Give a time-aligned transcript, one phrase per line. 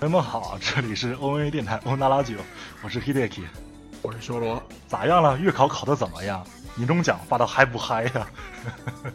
[0.00, 2.36] 朋友们好，这里是 O N A 电台欧娜拉九，
[2.82, 3.42] 我是 Hideki，
[4.00, 5.36] 我是修罗，咋样了？
[5.38, 6.46] 月考考的怎么样？
[6.76, 8.28] 年终奖发的嗨不嗨呀？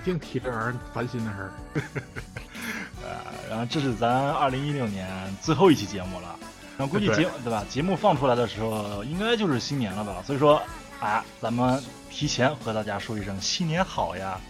[0.00, 1.52] 一定提这玩意儿烦心的事儿。
[3.04, 3.18] 呃，
[3.50, 5.06] 然后这是咱二零一六年
[5.42, 6.34] 最后一期节目了，
[6.78, 7.62] 然后估计节对吧？
[7.68, 10.22] 节目放出来的时候，应该就是新年了吧？
[10.26, 10.62] 所以说，
[11.00, 14.40] 啊，咱们提前和大家说一声新年好呀！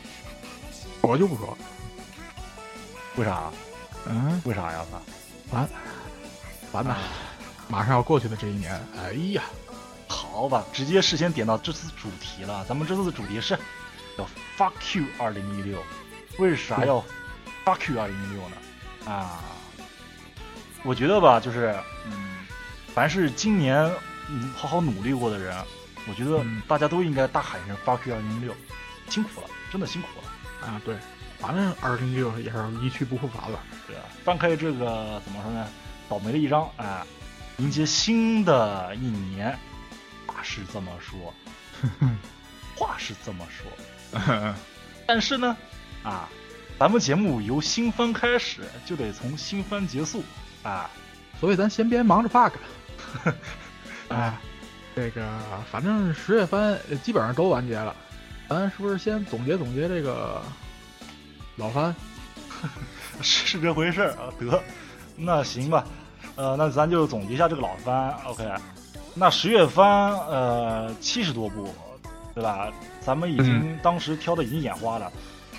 [1.01, 1.59] 我就不说，
[3.17, 3.51] 为啥？
[4.07, 4.87] 嗯，为啥呀？
[6.73, 6.97] 完，完了，
[7.69, 9.43] 马上要过去的这一年，哎呀，
[10.07, 12.65] 好吧，直接事先点到这次主题了。
[12.67, 13.59] 咱们这次的主题是
[14.19, 15.83] 要 fuck you 二零一六，
[16.39, 17.05] 为啥要
[17.65, 19.11] fuck you 二零一六呢？
[19.11, 19.41] 啊，
[20.83, 21.75] 我觉得吧，就是
[22.07, 22.47] 嗯，
[22.95, 23.91] 凡是今年
[24.29, 25.57] 嗯好好努力过的人，
[26.09, 28.55] 我觉得大家都应该大喊一声 fuck you 二零一六，
[29.09, 30.81] 辛苦了，真的辛苦了啊！
[30.85, 30.97] 对。
[31.41, 35.69] 反正二零一六也是一去不复返了，对啊，翻开这个怎么说呢？
[36.09, 37.05] 倒霉的一张，哎，
[37.59, 39.59] 迎接新的一年，
[40.27, 41.35] 话是这么说，
[42.75, 44.55] 话是这么说，
[45.07, 45.57] 但是呢，
[46.03, 46.29] 啊，
[46.79, 50.23] 咱们节目由新番开始，就得从新番结束，
[50.63, 50.91] 啊，
[51.41, 52.53] 所以咱先别忙着 bug，
[54.09, 54.37] 哎，
[54.97, 55.27] 这个
[55.71, 57.95] 反正十月番基本上都完结了，
[58.49, 60.43] 咱是不是先总结总结这个？
[61.57, 61.93] 老番，
[63.21, 64.31] 是这回事儿啊！
[64.39, 64.63] 得，
[65.21, 65.85] 那行吧，
[66.37, 68.15] 呃，那咱就总结一下这个老番。
[68.25, 68.49] OK，
[69.15, 71.75] 那十月番，呃，七十多部，
[72.35, 72.73] 对吧？
[73.01, 75.11] 咱们已经当时挑的已经眼花了。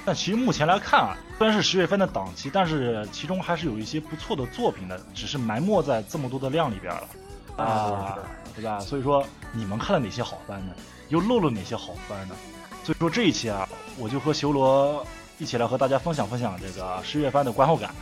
[0.05, 8.17] 但其实目前来看啊，虽然是十月份的档期，但是其中还是有一些不错的作品的，只是埋没在这么多的量里边了啊，
[8.55, 8.79] 对吧？
[8.79, 10.73] 所以说，你们看了哪些好番呢？
[11.09, 12.35] 又漏了哪些好番呢？
[12.83, 13.67] 所以说这一期啊，
[13.97, 15.05] 我就和修罗。
[15.41, 17.95] 一起来和大家分享分享这个十月番的观后感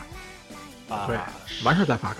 [0.89, 1.05] 啊！
[1.07, 1.17] 对，
[1.63, 2.15] 完事再发。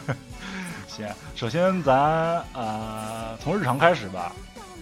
[0.86, 4.32] 行，首先咱呃从日常开始吧。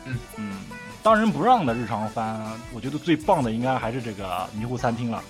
[0.04, 0.56] 嗯嗯，
[1.02, 2.41] 当仁不让的日常番，
[2.72, 5.22] 我觉得最棒的应该还是这个迷糊餐厅了。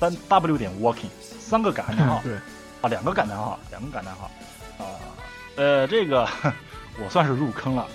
[0.00, 2.20] 三 W 点 Walking，三个感叹号。
[2.24, 2.34] 对
[2.82, 4.30] 啊，两个感叹号，两个感叹号。
[4.78, 4.84] 啊
[5.56, 6.28] 呃，这个
[7.02, 7.86] 我算是入坑了，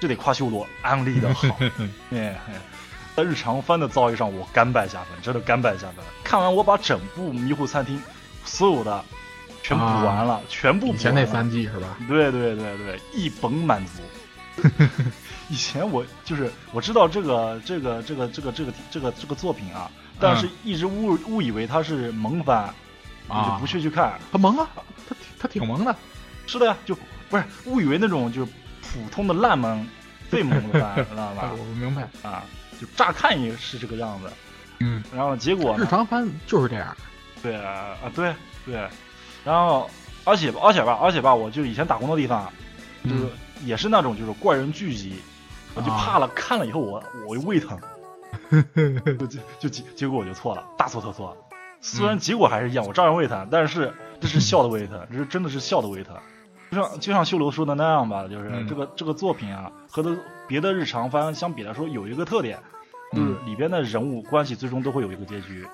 [0.00, 1.48] 这得夸修罗安利的好。
[2.10, 2.36] 哎。
[3.16, 6.04] 在日常番的造诣上，我甘拜下风，真的甘拜下风。
[6.22, 7.98] 看完我把整部《迷糊餐厅》
[8.44, 9.04] 所有的
[9.62, 10.88] 全补完了，全部。
[10.88, 11.96] 以前那三季是吧？
[12.08, 14.02] 对对对对，一本满足。
[15.48, 22.68] 以前我就是我知道这个这个这个这个这个这个这个作品啊，但是一直误误以为它是萌番，
[23.28, 24.18] 我就不去去看。
[24.30, 24.68] 它萌啊，
[25.08, 25.94] 它它挺萌的。
[26.46, 26.96] 是的呀，就
[27.28, 28.52] 不是误以为那种就是
[28.82, 29.86] 普通的烂萌、
[30.28, 31.50] 废萌的番，知道吧？
[31.56, 32.42] 我明白啊。
[32.80, 34.30] 就乍看也是这个样子，
[34.78, 36.96] 嗯，然后结果日常番就是这样，
[37.42, 38.34] 对啊啊对
[38.66, 38.88] 对，
[39.44, 39.88] 然后
[40.24, 42.52] 而且而且吧而且吧，我就以前打工的地方，
[43.04, 43.26] 就是
[43.64, 45.14] 也是那种就是怪人聚集，
[45.74, 47.78] 我就怕了，看了以后我我就胃疼，
[49.18, 49.26] 就
[49.58, 51.36] 就结结果我就错了，大错特错，
[51.80, 56.16] 虽然结果还是一样，我照样胃疼，但是这是笑的 胃疼，这是真的是笑的胃疼。
[56.70, 62.60] 就像就像修罗说的那样吧，就是这个这个作品啊，和的别的日常番相比来说，有一个特点，
[63.12, 65.66] 就是里边的人物关系最终都会有一个结局，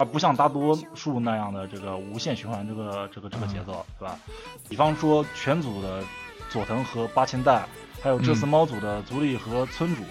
[0.00, 4.18] 而不像大多数那样的这个无限循环这个这个这个节奏，对吧？
[4.66, 6.02] 比方说全组的
[6.48, 7.68] 佐藤和八千代，
[8.02, 10.02] 还有这次猫组的足利和村主，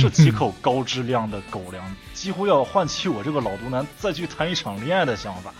[0.00, 5.52] 这几口高质量的狗粮，几乎要唤起我这个老毒男再去谈一场恋爱的想法。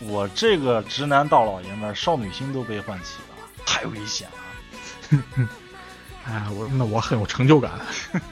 [0.00, 3.48] 我这个直男大老爷们少女心都被唤起了。
[3.64, 5.48] 太危险了！
[6.24, 7.72] 哎，我那我很有成就感。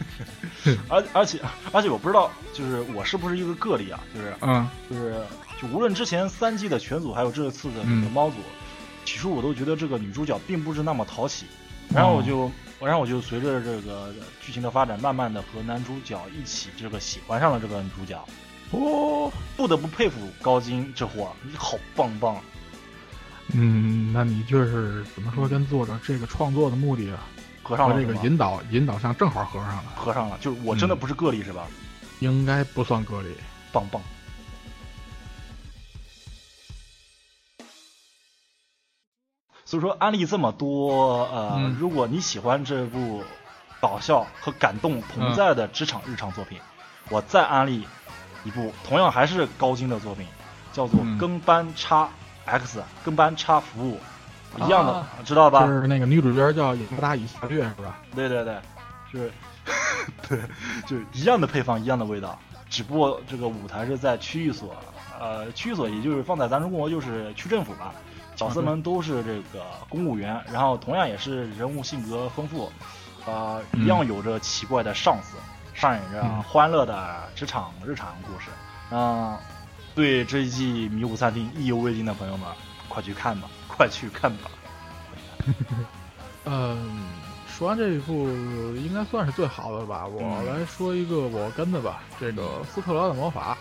[0.88, 1.40] 而而且
[1.72, 4.00] 而且我不知道，就是我是不是一个个例啊？
[4.14, 5.22] 就是嗯，就是
[5.60, 8.36] 就无论之前三季的全组，还有这次的这个猫组，
[9.04, 11.46] 起初我都觉得这个女主角并不是那么讨喜。
[11.92, 12.50] 然后我就，
[12.80, 18.24] 然后我就随着这个剧情的发展，慢慢的和男主角一起这个喜欢上了这个女主角。
[18.70, 22.40] 哦，不得不佩服高金这货，你好棒棒。
[23.52, 27.10] 嗯，那你就是怎么说，跟作者这个创作的目的
[27.72, 30.36] 合上了，这个引导引导上正好合上了，合上了。
[30.40, 31.66] 就是我真的不是个例是吧？
[32.20, 33.34] 应该不算个例，
[33.72, 34.00] 棒棒。
[39.64, 43.24] 所以说安利这么多，呃，如果你喜欢这部
[43.80, 46.60] 搞笑和感动同在的职场日常作品，
[47.08, 47.86] 我再安利
[48.44, 50.26] 一部同样还是高精的作品，
[50.72, 52.04] 叫做《跟班差》。
[52.44, 54.00] X 跟班差服务
[54.58, 55.66] 一样的，知道吧？
[55.66, 57.98] 就是那个女主角叫雅达以夏略，是吧？
[58.14, 58.56] 对对对，
[59.10, 59.32] 是，
[60.28, 60.38] 对，
[60.86, 62.38] 就是一样的配方，一样的味道，
[62.68, 64.76] 只不过这个舞台是在区域所，
[65.18, 67.92] 呃，区域所也就是放在咱中国就是区政府吧。
[68.34, 72.72] 角色们都是这个公务员，然后同样也是人物性格丰富，
[73.26, 75.36] 啊，一样有着奇怪的上司，
[75.74, 78.48] 上演着欢乐的职场日常故事。
[78.90, 79.36] 嗯，
[79.94, 82.48] 对这一季《迷雾餐厅》意犹未尽的朋友们，
[82.88, 83.48] 快去看吧，
[83.82, 84.50] 快去看吧。
[86.46, 87.04] 嗯，
[87.48, 88.28] 说完这一部
[88.76, 90.06] 应该算是最好的吧。
[90.06, 93.58] 我来说一个我跟的吧，这个斯特拉的魔法。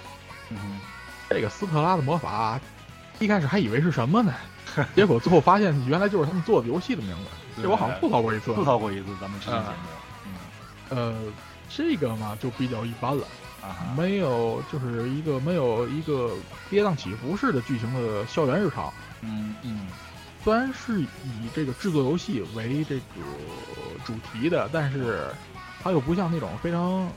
[0.49, 0.79] 嗯，
[1.27, 2.59] 这个斯特拉的魔法，
[3.17, 4.31] 一开始还以为是什么呢？
[4.95, 7.63] 结果最后发现原来就是他们做的游戏的名字。
[7.63, 9.75] 这我好像吐槽过一次，吐槽过一次咱们之前节目。
[10.27, 10.33] 嗯，
[10.89, 11.15] 呃，
[11.67, 13.25] 这个嘛就比较一般了，
[13.97, 16.31] 没有就是一个没有一个
[16.69, 18.93] 跌宕起伏式的剧情的校园日常。
[19.21, 19.87] 嗯嗯。
[20.43, 21.07] 虽然是以
[21.53, 23.03] 这个制作游戏为这个
[24.03, 25.27] 主题的，但是
[25.83, 27.07] 它又不像那种非常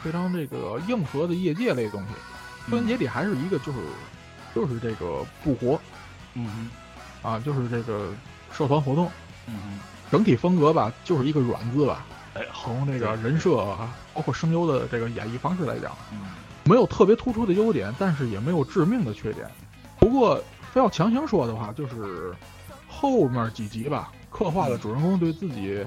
[0.00, 2.14] 非常这个硬核的业界类东西。
[2.68, 3.78] 归根结底还是一个就是
[4.54, 5.80] 就是这个不活，
[6.34, 6.70] 嗯
[7.22, 8.12] 啊，就是这个
[8.52, 9.08] 社团活动，
[9.46, 9.78] 嗯
[10.10, 12.04] 整体风格吧，就是一个软字吧。
[12.34, 16.18] 哎，从这个人设啊，包括声优的这个演绎方式来讲，嗯，
[16.64, 19.48] 没有特别突出的优点，但是也没有致命的缺点。
[20.00, 20.42] 不过
[20.72, 22.34] 非要强行说的话，就是。
[23.02, 25.84] 后面几集吧，刻画了主人公对自己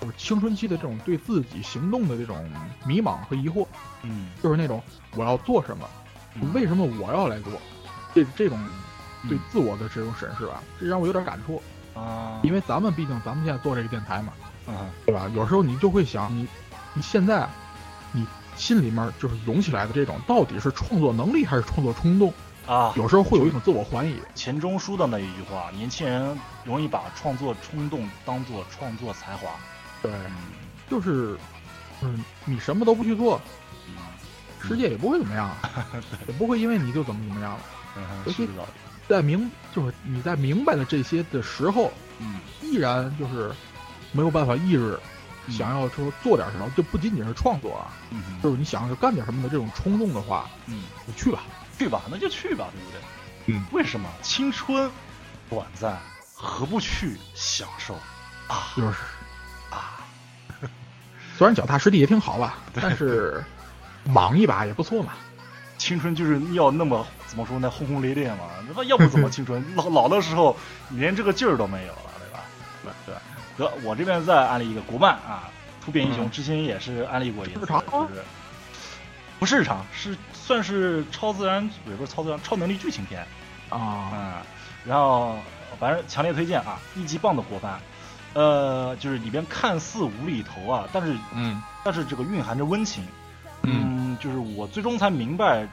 [0.00, 2.48] 就是青春期的这种对自己行动的这种
[2.86, 3.66] 迷茫和疑惑，
[4.02, 4.80] 嗯，就是那种
[5.16, 5.84] 我要做什么，
[6.54, 7.52] 为什么我要来做，
[8.14, 8.56] 这这种
[9.28, 11.60] 对自我的这种审视吧，这让我有点感触
[12.00, 12.38] 啊。
[12.44, 14.32] 因为咱们毕竟咱们现在做这个电台嘛，
[14.66, 15.28] 啊，对吧？
[15.34, 16.46] 有时候你就会想，你
[16.94, 17.44] 你现在
[18.12, 22.32] 你心里面就是涌起来的这种，到底是创作能力还是创作冲动？
[22.66, 24.16] 啊，有时候会有一种自我怀疑。
[24.34, 29.50] 钱钟书的那一句话：“年轻人容易把创作冲动当做创作才华。”
[30.02, 30.10] 对，
[30.90, 31.38] 就是，
[32.02, 33.40] 嗯，你什么都不去做，
[34.60, 35.48] 世界也不会怎么样，
[36.26, 37.60] 也不会因为你就怎么怎么样了。
[38.26, 38.48] 尤其
[39.08, 43.52] 在明，就是你在明白了这些的时候，嗯，依然就是
[44.10, 44.98] 没有办法抑制
[45.48, 47.94] 想要说做点什么，就不仅仅是创作啊，
[48.42, 51.44] 就是你想要干点什么的这种冲动的话，嗯，你去吧。
[51.78, 53.00] 去吧，那就去吧，对不对？
[53.54, 54.90] 嗯，为什么青春
[55.48, 55.98] 短暂，
[56.34, 57.94] 何不去享受
[58.48, 58.72] 啊？
[58.76, 58.98] 就是
[59.70, 60.00] 啊，
[61.38, 63.44] 虽然脚踏实地也挺好吧，但是
[64.04, 65.12] 莽一把也不错嘛。
[65.78, 67.70] 青春就是要那么怎么说呢？
[67.70, 69.62] 轰轰烈烈嘛，那要不怎么 青春？
[69.76, 70.56] 老老的时候
[70.90, 72.44] 连这个劲儿都没有了，对吧？
[72.82, 73.16] 对对。
[73.58, 75.50] 得，我这边再安利一个国漫啊，
[75.84, 78.24] 《突变英雄》之前也是安利过一次，就是
[79.38, 83.20] 不是日常，是算是超自然，也不是超自然，超能力剧情片
[83.68, 84.12] 啊。
[84.14, 84.34] 嗯，
[84.84, 85.34] 然后
[85.80, 87.80] 反正强烈推荐啊，一级棒的国番，
[88.32, 93.04] 呃，就是里边看似无厘头啊，但是嗯，但是这个蕴含着温情。
[93.62, 95.66] 嗯，就是我最终才明白，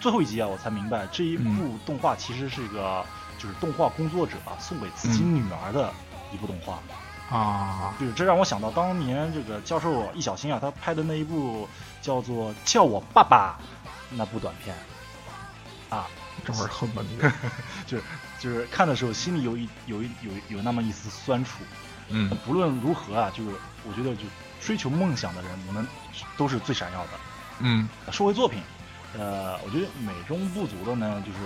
[0.00, 3.06] 最后一集啊，我才明白这一部动画其实是一个
[3.38, 5.92] 就是动画工作者啊送给自己女儿的
[6.32, 6.80] 一部动画。
[7.28, 11.68] 啊，就是这让我想到当年这个教授易小星啊，他拍的那一部
[12.00, 13.58] 叫做《叫我爸爸》
[14.10, 14.76] 那部短片，
[15.90, 16.06] 啊，
[16.44, 17.16] 这会儿恨吧你，
[17.86, 18.04] 就是
[18.38, 21.62] 就是看的时候心里有一有一有有那么一丝酸楚。
[22.08, 23.50] 嗯，不论如何啊，就是
[23.84, 24.22] 我觉得就
[24.60, 25.86] 追求梦想的人，你们
[26.36, 27.10] 都是最闪耀的。
[27.60, 28.62] 嗯，说回作品，
[29.18, 31.38] 呃，我觉得美中不足的呢，就是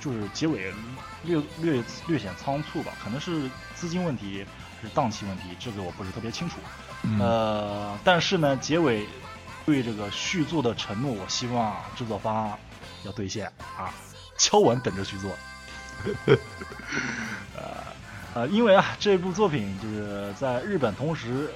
[0.00, 0.72] 就就是结尾
[1.24, 4.46] 略略略显仓促吧，可能是资金问题。
[4.82, 6.56] 是档期问题，这个我不是特别清楚。
[7.18, 9.08] 呃，但是呢，结尾
[9.66, 12.56] 对这个续作的承诺，我希望制作方
[13.04, 13.92] 要兑现啊，
[14.38, 15.30] 敲稳等着续作。
[17.56, 17.76] 呃
[18.34, 21.48] 呃，因为啊，这部作品就是在日本同时，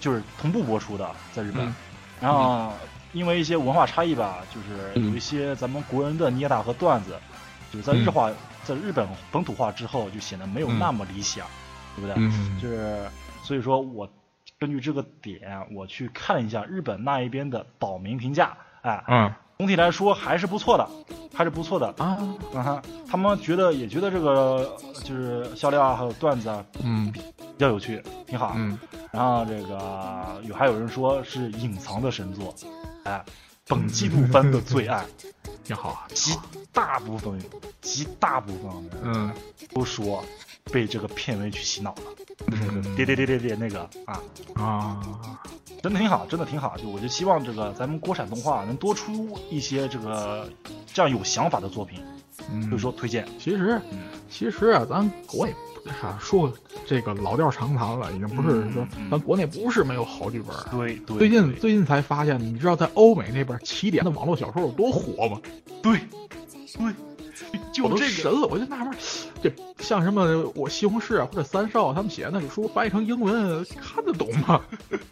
[0.00, 1.74] 就是同步播出的，在日本。
[2.20, 2.72] 然后
[3.12, 7.18] 因为一些文化差异吧，就是有一些咱们国人的捏打和段子，
[7.72, 8.30] 就是在日化
[8.64, 11.46] 在日本本土化之后，就显得没有那么理想。
[11.96, 12.14] 对不对？
[12.16, 13.10] 嗯，就是
[13.42, 14.08] 所以说我
[14.60, 20.86] 根据这个点，我去看了一下日本那一边的岛民评价，哎，嗯，总体来说还是不错的，
[21.34, 22.18] 还是不错的啊，
[22.52, 27.22] 嗯哼，他们觉得也觉得这个就是笑料啊，还有段子啊，嗯，比
[27.56, 28.78] 较有趣，挺好，嗯，
[29.10, 32.54] 然后这个有还有人说是隐藏的神作，
[33.04, 33.24] 哎，
[33.66, 35.06] 本季度番的最爱，
[35.64, 36.38] 挺好，极
[36.70, 37.40] 大部分
[37.80, 39.32] 极大部分人，嗯，
[39.72, 40.22] 都说。
[40.72, 42.02] 被这个片尾曲洗脑了，
[42.52, 44.20] 嗯，叠叠叠叠叠那个啊
[44.54, 45.00] 啊，
[45.82, 46.76] 真的挺好，真的挺好。
[46.76, 50.48] 就我就希望这个咱们国产动画能多出一些这个
[50.92, 52.00] 这样有想法的作品，
[52.68, 53.26] 所以说推荐。
[53.38, 53.80] 其实，
[54.30, 55.54] 其实啊，咱国内
[56.00, 56.52] 啥说
[56.86, 60.54] 这个老调常谈了，已经不是说咱国内不是没有好剧本。
[60.70, 61.16] 对对。
[61.16, 65.40] 最近最近才发现，你知道在欧美那边起点的网络小说有多火吗？
[65.82, 65.98] 对，
[66.78, 66.94] 对，
[67.72, 68.94] 就这个神了，我就纳闷。
[69.42, 74.60] 这像什么我西红柿啊或者三少他们写的那个书翻译成英文看得懂吗？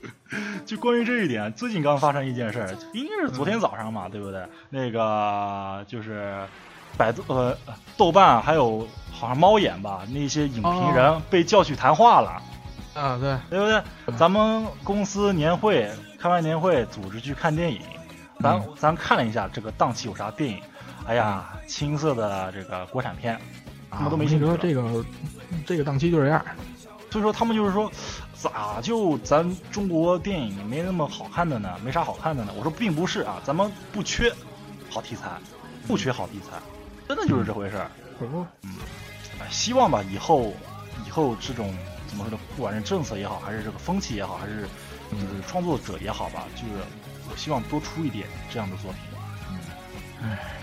[0.67, 4.43] 就关于这一点，最近刚发生一件事儿，应该是昨天早上嘛，对不对？
[4.69, 6.37] 那个就是
[6.97, 7.57] 百度呃
[7.97, 12.43] 豆瓣还有好像猫眼吧，那些影评人被叫去谈话了。
[12.95, 14.19] 啊，对，对不对？
[14.19, 17.81] 咱们公司年会开完年会，组织去看电影，
[18.41, 20.61] 咱咱看了一下这个档期有啥电影，
[21.09, 23.41] 哎呀，青涩的这个国产片，
[23.91, 24.45] 他们都没兴趣。
[24.45, 25.05] 说这个
[25.67, 26.45] 这个档期就这样，
[27.11, 27.91] 所以说他们就是说，
[28.35, 31.75] 咋就咱中国电影没那么好看的呢？
[31.83, 32.53] 没啥好看的呢？
[32.57, 34.31] 我说并不是啊，咱们不缺
[34.91, 35.31] 好题材，
[35.87, 36.59] 不缺好题材，
[37.09, 37.91] 真的就是这回事儿。
[38.63, 38.71] 嗯，
[39.51, 40.53] 希望吧，以后
[41.07, 41.75] 以后这种。
[42.09, 42.39] 怎么说呢？
[42.57, 44.63] 不管是政策也好，还是这个风气也好，还是
[45.11, 46.83] 就是创作者也好吧，就是
[47.31, 49.01] 我希望多出一点这样的作品。
[49.51, 49.59] 嗯，
[50.23, 50.58] 唉。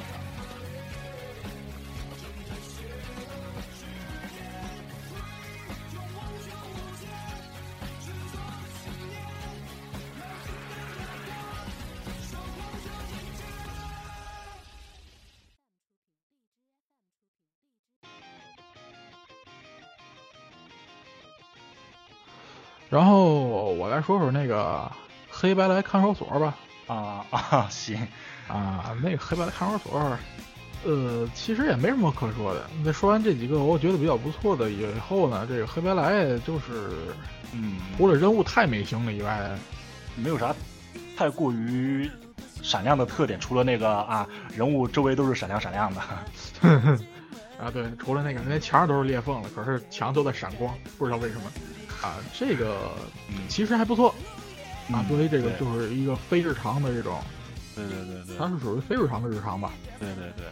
[22.95, 24.89] 然后我来说说那个
[25.29, 26.55] 黑白来看守所吧。
[26.87, 27.97] 啊啊， 行
[28.47, 30.17] 啊，那个黑白来看守所，
[30.85, 32.65] 呃，其实也没什么可说的。
[32.85, 36.89] 那说完这几个我觉得比较不错的以后呢，这个黑白来就是，
[37.51, 39.49] 嗯，除了人物太美型了以外，
[40.15, 40.55] 没有啥
[41.17, 42.09] 太过于
[42.61, 43.37] 闪亮的特点。
[43.37, 44.25] 除了那个啊，
[44.55, 46.01] 人物周围都是闪亮闪亮的。
[47.59, 51.51] 啊，对，除了那个，那墙上都是裂缝了，可是墙都在闪光，不知道为什么。
[52.05, 52.91] 啊，这个
[53.50, 54.13] 其实还不错
[54.91, 55.03] 啊。
[55.09, 57.19] 作为这个就是一个非日常的这种，
[57.75, 59.74] 对对对对，它是属于非日常的日常吧？
[60.00, 60.45] 对对对，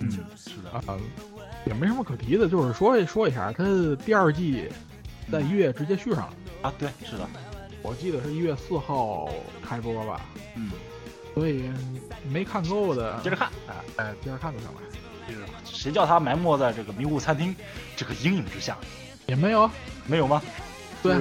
[0.00, 0.98] 嗯，是的啊，
[1.64, 3.64] 也没什么可提的，就是说说一下，它
[4.04, 4.68] 第二季
[5.32, 6.74] 在一月直接续上了啊。
[6.78, 7.26] 对，是的，
[7.80, 9.30] 我记得是一月四号
[9.66, 10.20] 开播吧？
[10.56, 10.70] 嗯，
[11.32, 11.70] 所以
[12.30, 14.74] 没看够的接着看，哎哎，接着看就行了。
[15.26, 17.56] 就是谁叫他埋没在这个迷雾餐厅
[17.96, 18.76] 这个阴影之下？
[19.26, 19.70] 也没有，
[20.06, 20.42] 没有吗？
[21.02, 21.16] 对，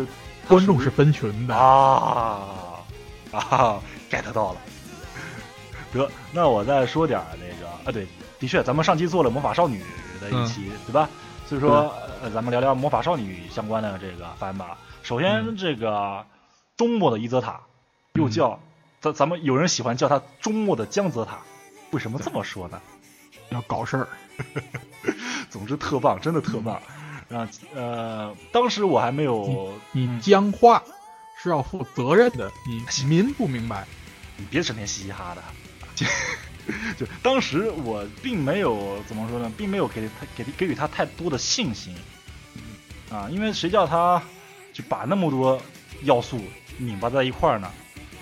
[0.48, 2.84] 观众是分群的啊
[3.32, 3.80] 啊
[4.10, 4.60] ，get 到了。
[5.94, 8.08] 得，那我再说点那个啊，对，
[8.40, 9.82] 的确，咱们上期做了魔法少女
[10.20, 11.10] 的一期，对吧？
[11.48, 14.78] 所以说，呃，咱们聊聊魔法少女相关的这个番吧。
[15.02, 16.26] 首先，这个
[16.76, 17.62] 中末的伊泽塔，
[18.14, 18.60] 又叫
[19.00, 21.40] 咱咱们有人喜欢叫它中末的江泽塔，
[21.92, 22.82] 为什么这么说呢？
[23.50, 24.10] 要搞事儿。
[25.50, 26.82] 总之，特棒，真的特棒。
[27.30, 30.84] 啊，呃，当时我还没有，你僵化
[31.38, 33.86] 是要负责任的，你民不明白，
[34.38, 35.44] 你别整天嘻嘻哈的，
[35.96, 36.06] 就
[36.98, 41.96] 就当时我并没有怎么说呢，并没有给他给给予他太多的信心，
[43.10, 44.22] 啊，因为谁叫他
[44.74, 45.62] 就把那么多
[46.04, 46.40] 要素
[46.78, 47.72] 拧巴在一块儿呢？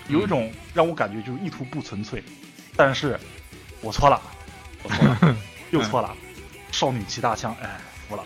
[0.07, 2.23] 有一种让我感觉就是意图不纯粹，
[2.75, 3.19] 但是
[3.81, 4.21] 我错了，
[4.83, 5.37] 我错了，
[5.71, 6.15] 又错了，
[6.71, 8.23] 少女骑大枪，哎，服了。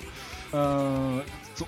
[0.51, 1.24] 嗯，
[1.56, 1.68] 纵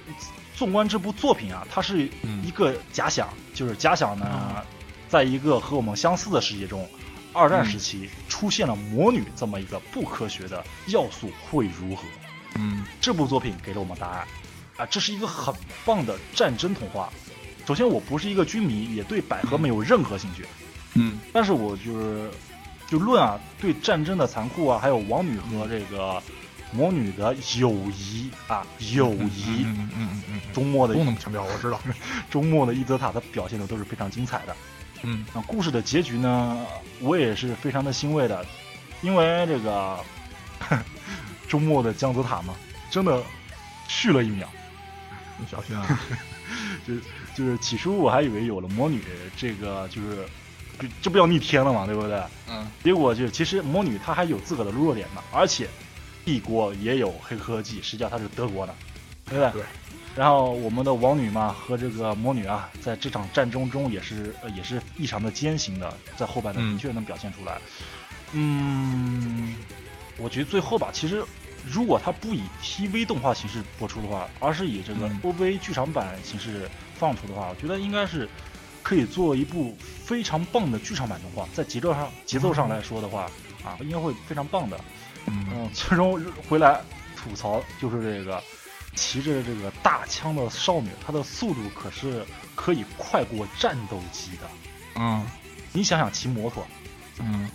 [0.56, 2.10] 纵观这部作品啊，它是
[2.44, 4.64] 一个假想，就是假想呢，
[5.08, 6.88] 在一个和我们相似的世界中，
[7.32, 12.04] 二战时期出现了魔女这么一个不科学的要素会如何？
[12.56, 14.28] 嗯，这部作品给了我们答案，
[14.78, 15.54] 啊，这是一个很
[15.86, 17.10] 棒的战争童话。
[17.68, 20.46] 首先，我不是一个军迷，也对百合没有任何兴趣，
[20.96, 22.30] 嗯，但是我就是
[22.88, 26.22] 就论啊，对战争的残酷啊，还有王女和这个。
[26.74, 31.78] 魔女的友谊啊，友谊，嗯嗯嗯嗯，周末的都那么强调，我知道。
[32.30, 34.56] 周末的伊泽塔的表现的都是非常精彩的，
[35.04, 36.66] 嗯，那故事的结局呢，
[37.02, 38.46] 我也是非常的欣慰的，
[39.02, 40.00] 因为这个
[41.50, 42.56] 周末的江泽塔嘛，
[42.90, 43.22] 真的
[43.90, 44.48] 续了一秒，
[45.38, 46.00] 你小心啊！
[46.88, 46.96] 就
[47.36, 49.04] 就是起初我还以为有了魔女，
[49.36, 50.26] 这个就是
[51.02, 52.24] 这不要逆天了嘛，对不对？
[52.50, 55.68] 嗯，结果就其实魔女她还有自个的弱点嘛，而且。
[56.26, 58.76] 帝国也有黑科技，实际上它是德国的，
[59.26, 59.62] 对不对？
[59.62, 59.64] 对。
[60.14, 67.58] 然后我们的王女嘛和这个魔女啊，在这场战争中也是呃也是异常的艰辛的，在后半段的确能表现出来。
[68.34, 69.56] 嗯，
[70.18, 71.24] 我觉得最后吧，其实
[71.66, 78.28] 如果它不以 TV 动画形式播出的话，而是以这个 OVA 剧场版形式放出的话，我觉得应该是
[78.84, 81.48] 可以做一部非常棒的剧场版动画。
[81.54, 83.32] 在节奏上节奏上来说的话，
[83.64, 84.78] 啊，应该会非常棒的。
[85.28, 86.82] 嗯，最终回来
[87.16, 88.42] 吐槽就是这个
[88.96, 92.26] 骑着这个大枪的少女，她的速度可是
[92.56, 94.50] 可以快过战斗机的。
[94.96, 95.26] 嗯，
[95.72, 96.66] 你想想骑摩托，
[97.20, 97.50] 嗯，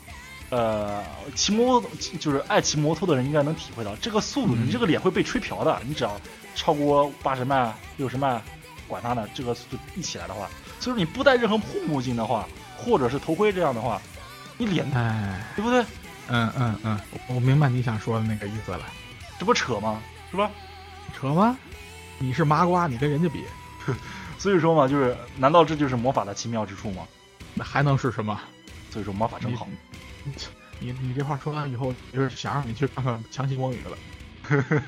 [0.48, 1.04] 呃，
[1.34, 5.78] 骑摩托就是爱骑摩托的人应该能体会到，这个速度，嗯你这个脸会被吹瓢的。
[5.84, 6.18] 你只要
[6.54, 8.40] 超过八十迈、六十迈，
[8.88, 10.48] 管他呢，这个速度一起来的话，
[10.80, 14.00] 所以说你不戴任何护目镜的话，或者是头盔这样的话，
[14.56, 15.84] 你脸哎，对不对？
[16.28, 18.80] 嗯嗯嗯，我我明白你想说的那个意思了。
[19.38, 20.00] 这不扯吗？
[20.30, 20.50] 是吧？
[21.14, 21.56] 扯吗？
[22.18, 23.44] 你是麻瓜，你跟人家比，
[24.38, 27.06] 所以说嘛，就是难道这就是魔法的奇妙之处吗？
[27.54, 28.40] 那还能是什么？
[28.90, 29.68] 所以说魔法真好。
[30.78, 33.98] 你你这话说完以后，就是想让你去看看《强袭魔女》了。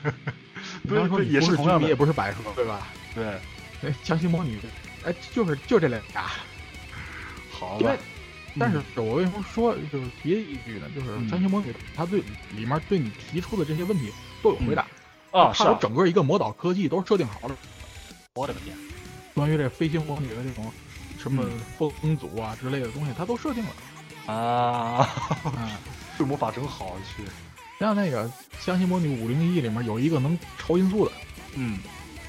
[0.88, 2.88] 对，你不是也同样也，不是白说，对吧？
[3.14, 3.26] 对，
[3.82, 4.58] 哎，强袭魔女，
[5.04, 6.00] 哎，就是就这俩。
[7.50, 7.90] 好吧
[8.58, 10.86] 但是我为什么说就是提一句呢？
[10.94, 12.20] 就是三星魔女，她对
[12.54, 14.12] 里面对你提出的这些问题
[14.42, 14.86] 都有回答。
[15.30, 17.54] 啊，是它有啊，整个一个魔导科技都是设定好的。
[18.34, 18.76] 我的个天，
[19.34, 20.70] 关于这飞行魔女的这种
[21.18, 24.32] 什么嗯风阻啊之类的东西，它都设定了。
[24.32, 25.08] 啊，
[25.44, 25.78] 啊，
[26.18, 27.22] 这魔法真好，去，
[27.78, 28.28] 像那个
[28.60, 31.12] 《强袭魔女五零一》里面有一个能超音速的，
[31.54, 31.78] 嗯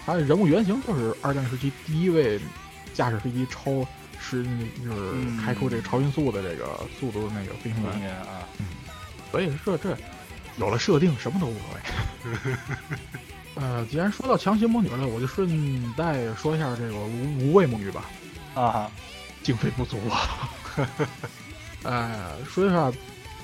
[0.05, 2.39] 他人物原型就是二战时期第一位
[2.93, 3.85] 驾驶飞机超
[4.19, 8.15] 是就是嗯开出这个超音速的这个速度的那个飞行员。
[8.21, 8.47] 啊，
[9.31, 9.97] 所以这这
[10.57, 12.57] 有了设定，什么都无所谓。
[13.55, 18.05] 呃，既然说到强行魔女了，我就顺带说一下这个无无畏魔女吧。
[18.55, 18.91] 啊，
[19.43, 20.49] 经费不足啊。
[21.83, 22.91] 呃，说一下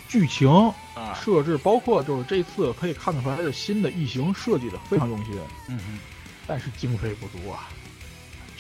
[0.08, 0.49] 剧情
[0.93, 5.99] 啊，设置，包括就是这次可以看得出来的新的异形设计的非常用心，嗯哼，
[6.47, 7.67] 但是经费不足啊。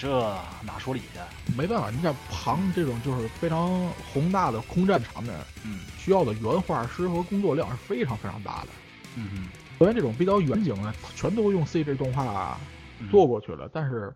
[0.05, 1.55] 这哪说理去？
[1.57, 8.67] 没办法，你像庞这种就是非常宏大的空战场面，嗯需要的原画师和工作量是非常非常大的。
[9.15, 12.57] 嗯嗯虽然这种比较远景呢，全都用 CG 动画
[12.99, 14.13] 嗯，做过去了，但是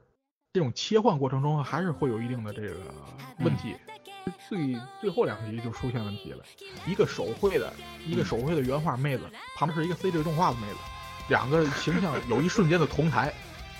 [0.54, 2.75] 这种切换过程中还是会有一定的这个
[3.39, 3.75] 问题。
[4.47, 6.43] 最最后两集就出现问题了，
[6.88, 7.73] 一个手绘的，
[8.06, 9.23] 一个手绘的原画妹子，
[9.56, 10.78] 旁边是一个 CG 动画的妹子，
[11.30, 13.34] 两个形象有一瞬间的同台，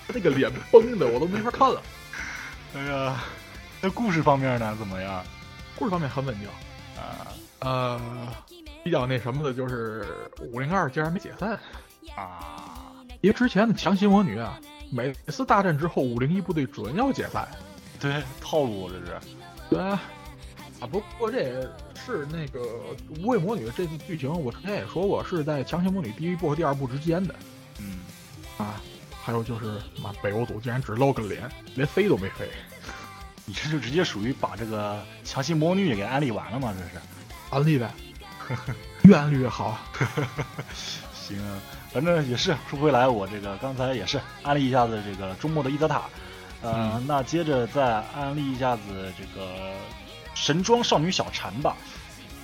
[0.08, 1.80] 那个脸崩的我都没法看了。
[2.72, 3.24] 哎呀，
[3.80, 5.24] 那故事方面呢怎么样？
[5.76, 6.48] 故事方面很稳定，
[6.96, 7.26] 啊
[7.60, 8.00] 呃，
[8.84, 10.06] 比较那什么的就是
[10.52, 11.58] 五零二竟然没解散，
[12.14, 17.48] 啊，因为之前的强袭魔女啊，每次大战之后五零一部队准要解散。
[17.98, 19.20] 对，套路这是，
[19.68, 20.00] 对啊，
[20.80, 21.68] 啊不过这也
[22.06, 22.60] 是那个
[23.20, 27.34] 无畏魔女这次剧情，我之前也说过，是在强行魔女第一部和第二部之间的
[27.80, 27.98] 嗯，
[28.58, 28.80] 啊。
[29.22, 32.48] 还有就是，妈北欧组竟然只露个脸，连飞都没飞。
[33.46, 36.74] 你这就直接属于把这个强行魔女给安利完了吗？
[36.78, 37.04] 这是。
[37.50, 37.90] 安利呗，
[39.02, 39.76] 越安利越好。
[41.12, 41.58] 行啊，
[41.92, 46.02] 反正也是说回来，我这个刚才也是安利一下子这个周末的伊泽塔，
[46.62, 49.72] 呃，嗯那接着再安利一下子这个
[50.34, 51.76] 神装少女小蝉吧。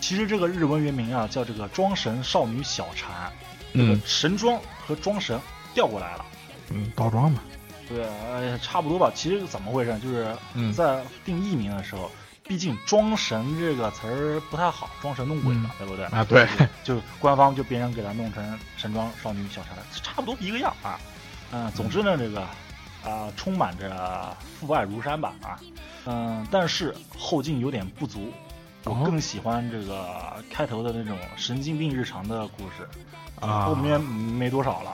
[0.01, 3.33] 其实这个日文原名啊叫这个装神少女小蝉，
[3.73, 5.41] 这个嗯神装和装神
[5.73, 6.25] 调过来了。
[6.71, 7.41] 嗯，倒装嘛。
[7.89, 9.13] 对，哎，差不多吧。
[9.15, 9.99] 其实怎么回事？
[10.01, 12.11] 就是嗯在定艺名的时候，
[12.43, 16.05] 毕竟“装神”这个词儿不太好，装神弄鬼嘛，对不对？
[16.07, 16.49] 啊，对，
[16.83, 20.99] 就官方就别人给它弄成神装少女小蝉了，差不多一个样啊。
[21.53, 22.41] 嗯，总之呢，这个
[23.05, 25.61] 啊、充满着父爱如山吧啊。
[26.07, 28.33] 嗯，但是后劲有点不足，
[28.83, 32.89] 我哦更喜欢这个开头的那种神经病日常的故事，
[33.41, 34.93] 啊，后面没多少了，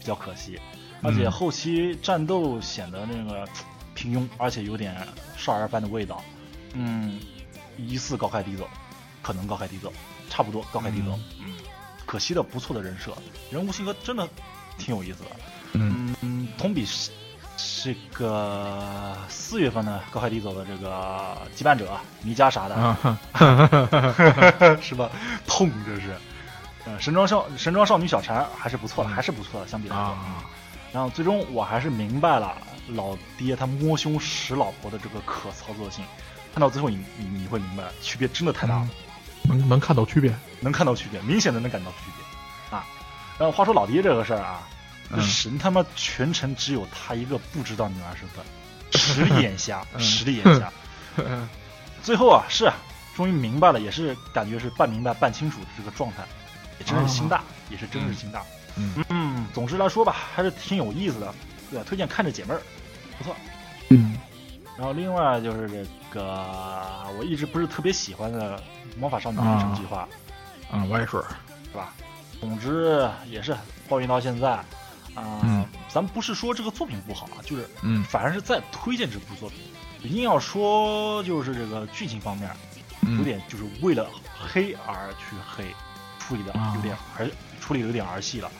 [0.00, 0.58] 比较可惜。
[1.02, 3.46] 而且嗯后期战斗显得那个
[3.94, 5.06] 平庸，而且有点
[5.36, 6.22] 少儿般的味道。
[6.72, 7.20] 嗯，
[7.76, 8.68] 疑似高开低走，
[9.22, 9.92] 可能高开低走，
[10.28, 11.18] 差不多高开低走。
[11.40, 11.54] 嗯，
[12.04, 13.16] 可惜的不错的人设，
[13.50, 14.28] 人物性格真的
[14.78, 15.30] 挺有意思的。
[15.72, 17.10] 嗯嗯，同比是
[17.56, 23.18] 这个四月份的，高开低走的这个羁绊者米迦啥的，啊，
[24.82, 25.10] 是吧？
[25.46, 26.14] 痛，这是。
[26.84, 30.04] 呃，神装少神装少女小婵还是不错的，嗯还是不错的，相比来说。
[30.04, 30.44] 啊，
[30.96, 32.56] 然后最终我还是明白了
[32.88, 36.02] 老爹他摸胸使老婆的这个可操作性，
[36.54, 38.88] 看到最后你你你会明白区别真的太大了，
[39.50, 40.34] 嗯能能看到区别。
[40.60, 42.86] 能看到区别，明显的能感到区别啊。
[43.38, 44.66] 然后话说老爹这个事儿啊，
[45.10, 48.42] 嗯神他妈全程只有他一个不知道女儿身份，
[48.98, 50.72] 实力眼瞎，嗯实力眼瞎。
[52.02, 52.72] 最后啊，是
[53.14, 56.24] 终于明白了，也是感觉是半明白半清楚的这个状态，
[56.78, 58.42] 也真是心大，也是真是心大。
[58.76, 61.34] 嗯嗯，总之来说吧，还是挺有意思的，
[61.70, 62.60] 对，推荐看着解闷儿，
[63.18, 63.34] 不错。
[63.90, 64.18] 嗯
[64.76, 66.22] 然后另外就是这个
[67.18, 68.58] 我一直不是特别喜欢的
[68.98, 70.06] 《魔法少女变身计划》
[70.76, 71.12] 啊，我也是。
[71.72, 71.92] 是吧？
[72.40, 73.56] 总之也是
[73.88, 74.50] 抱怨到现在
[75.14, 79.60] 啊、嗯咱不是说这个作品不好啊，就是嗯反而是在推荐这部作品。
[80.02, 82.50] 硬要说就是这个剧情方面，
[83.00, 84.06] 嗯有点就是为了
[84.38, 85.64] 黑而去黑，
[86.18, 87.26] 处理的啊有点儿
[87.60, 88.50] 处理的有点儿戏了。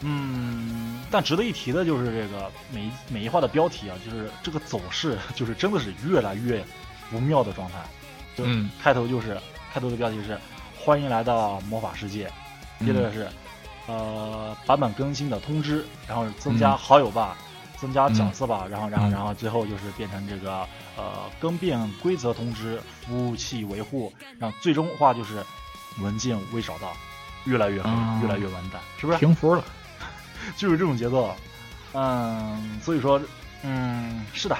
[0.00, 6.62] 嗯，但值得一提的就是这个每一每一话的标题啊，就是这个走势， 就是真的是越来越
[7.10, 7.78] 不妙的状态。
[8.36, 9.38] 就嗯开头就是
[9.72, 10.38] 开头的标题是
[10.78, 12.30] 欢迎来到魔法世界，
[12.80, 13.28] 接着是、
[13.86, 17.36] 呃版本更新的通知，然后增加嗯好友吧，
[17.76, 25.42] 增加角色吧，然后然后嗯然后最后就是变成这个呃更变规则通知，服务器维护，然后最终话就是
[26.00, 26.92] 文件未找到，
[27.44, 29.18] 越来越黑，啊越来越完蛋，是不是？
[29.18, 29.64] 停服了。
[30.56, 31.34] 就是这种节奏。
[31.92, 33.20] 嗯，所以说，
[33.62, 34.56] 嗯，是的，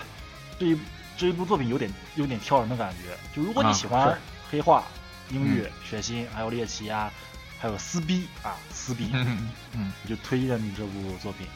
[0.59, 0.79] 这一
[1.17, 3.17] 这一部作品有点有点挑人的感觉。
[3.35, 4.17] 就如果你啊喜欢
[4.51, 4.85] 黑化、
[5.31, 7.13] 音乐、血腥，还有猎奇啊，
[7.59, 11.47] 还有撕逼啊，撕逼，嗯嗯我就推荐你这部作品。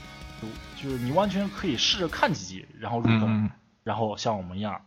[0.41, 0.49] 就
[0.83, 3.51] 就是你完全可以试着看几集，然后入坑，嗯
[3.85, 4.81] 然后像我们一样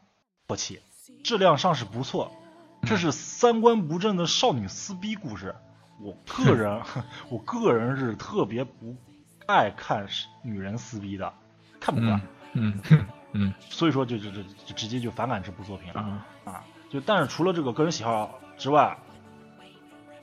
[0.48, 0.80] 唾弃。
[1.24, 2.32] 质量上是不错，
[2.82, 5.56] 嗯这是三观不正的少女撕逼故事。
[6.02, 6.82] 我个人，
[7.30, 8.96] 我个人是特别不
[9.52, 10.08] 爱看
[10.42, 11.34] 女人撕逼的，
[11.80, 12.22] 看不惯，
[12.54, 16.64] 嗯 嗯嗯所以说就就就就直接就反感这部作品了啊啊！
[16.90, 18.98] 就但是除了这个个人喜好之外，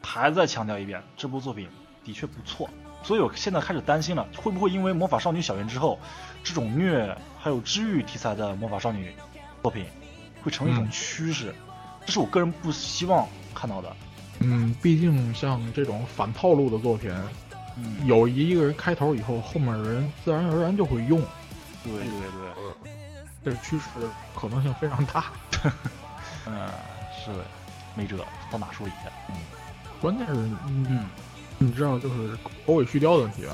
[0.02, 1.68] 还再强调一遍，这部作品
[2.04, 2.68] 的确不错。
[3.02, 5.98] 所以我现在开始担心了，会不会因为《魔法少女小圆》之后，
[6.42, 9.12] 这种虐还有治愈题材的魔法少女
[9.62, 9.86] 作品
[10.42, 11.54] 会成为一种嗯趋势？
[12.04, 13.96] 这是我个人不希望看到的。
[14.40, 17.28] 嗯，毕竟像这种反套路的作品，嗯，
[18.04, 21.20] 有一个人开头以后，后面的人自然而然就会用，
[21.84, 22.92] 对对对，
[23.44, 23.84] 这是趋势
[24.34, 25.26] 可能性非常大。
[26.46, 26.68] 嗯，
[27.12, 27.44] 是的，
[27.94, 29.08] 没辙，到哪说理去？
[29.30, 29.34] 嗯
[30.00, 31.06] 关键是，嗯，嗯
[31.58, 33.44] 你知道，就是狗尾续貂的问题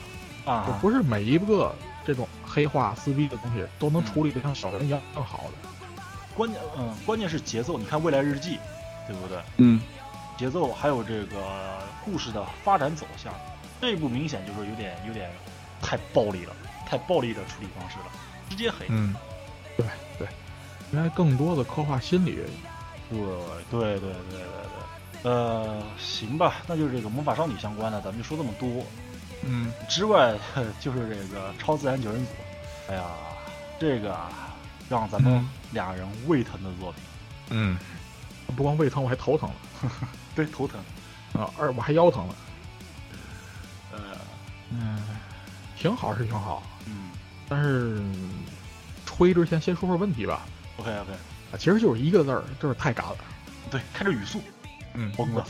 [0.45, 5.69] 啊，不是每一个这种黑化撕逼的东西都能处理的像小人一样好的。
[6.37, 7.79] 关键嗯，关键是节奏。
[7.79, 8.57] 你看《未来日记》，
[9.07, 9.39] 对不对？
[9.57, 9.81] 嗯
[10.37, 13.33] 节奏还有这个故事的发展走向，
[13.85, 15.31] 这一部明显就是有点有点
[15.83, 18.07] 太暴力了，太暴力的处理方式了，
[18.49, 18.87] 直接黑。
[18.89, 19.15] 嗯，
[19.77, 19.87] 对
[20.19, 20.27] 对，
[20.91, 22.39] 应该更多的刻画心理。
[23.11, 23.21] 对
[23.71, 24.41] 对对对对
[25.23, 28.83] 对，呃，行吧，那就是这个魔法少女相关的，咱们就说这么多。
[29.43, 30.35] 嗯之外，
[30.81, 32.33] 就是这个超自然九人组，
[32.89, 33.05] 哎呀，
[33.79, 34.57] 这个啊，
[34.89, 37.03] 让咱们嗯俩人胃疼的作品，
[37.51, 37.79] 嗯，
[38.57, 39.91] 不光胃疼，我还头疼了
[40.35, 40.81] 对，头疼。
[41.35, 42.35] 啊，二我还腰疼了。
[44.71, 44.99] 呃，嗯，
[45.77, 47.11] 挺好是挺好，嗯
[47.49, 48.01] 但是
[49.07, 50.47] 吹之前先说说问题吧。
[50.79, 51.13] ，OK OK，
[51.53, 53.17] 啊，其实就是一个字儿，就是太赶了。
[53.71, 54.41] 对，看这语速，
[54.95, 55.47] 嗯疯了。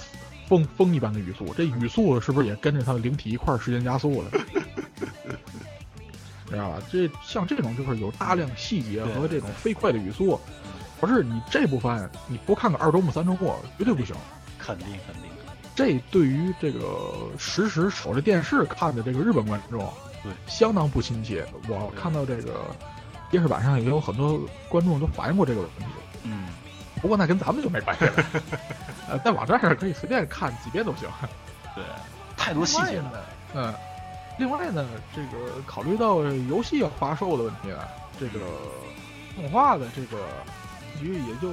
[0.46, 4.30] 疯疯一般的语速，这语速是不是也跟着它的灵体一块儿时间加速了？
[6.50, 6.82] 知道吧？
[6.92, 10.38] 这像这种就是有大量细节和这种飞快的语速，
[11.00, 14.14] 不是你这部番你不看个二周目三周目绝对不行。
[14.58, 15.30] 肯定肯定，
[15.74, 21.44] 这对于这个实时守着电视看的这个日本观众，对，相当不亲切。
[21.68, 22.60] 我看到这个
[23.30, 25.84] 电视版上也有很多观众都反映过这个问题。
[26.22, 26.46] 嗯，
[27.02, 28.24] 不过那跟咱们就没关系了，
[29.10, 31.08] 呃，在网站上可以随便看几遍都行。
[31.74, 31.84] 对，
[32.36, 33.24] 太多细节了。
[33.54, 33.74] 嗯，
[34.38, 37.78] 另外呢，这个考虑到游戏要发售的问题呢，
[38.18, 38.40] 这个
[39.34, 40.22] 动画的这个
[40.98, 41.50] 局也就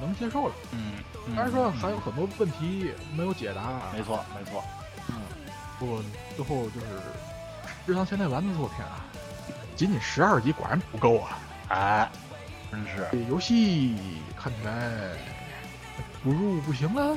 [0.00, 0.54] 能接受了。
[0.72, 0.94] 嗯，
[1.34, 4.62] 当然说还有嗯很多问题没有解答，没错没错，
[5.08, 5.14] 嗯，
[5.78, 6.02] 不过
[6.36, 6.86] 最后就是
[7.86, 9.04] 日常现代丸的作品啊，
[9.76, 11.38] 仅仅十二集果然不够啊。
[11.68, 12.10] 哎，
[12.70, 13.96] 真是这游戏
[14.36, 15.10] 看起来
[16.22, 17.16] 不入不行了。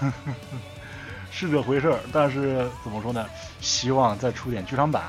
[1.30, 1.98] 是这回事儿。
[2.12, 3.26] 但是怎么说呢？
[3.60, 5.02] 希望再出点剧场版，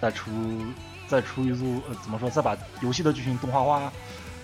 [0.00, 0.30] 再出
[1.06, 2.28] 再出一组，呃，怎么说？
[2.28, 3.92] 再把游戏的剧情动画化，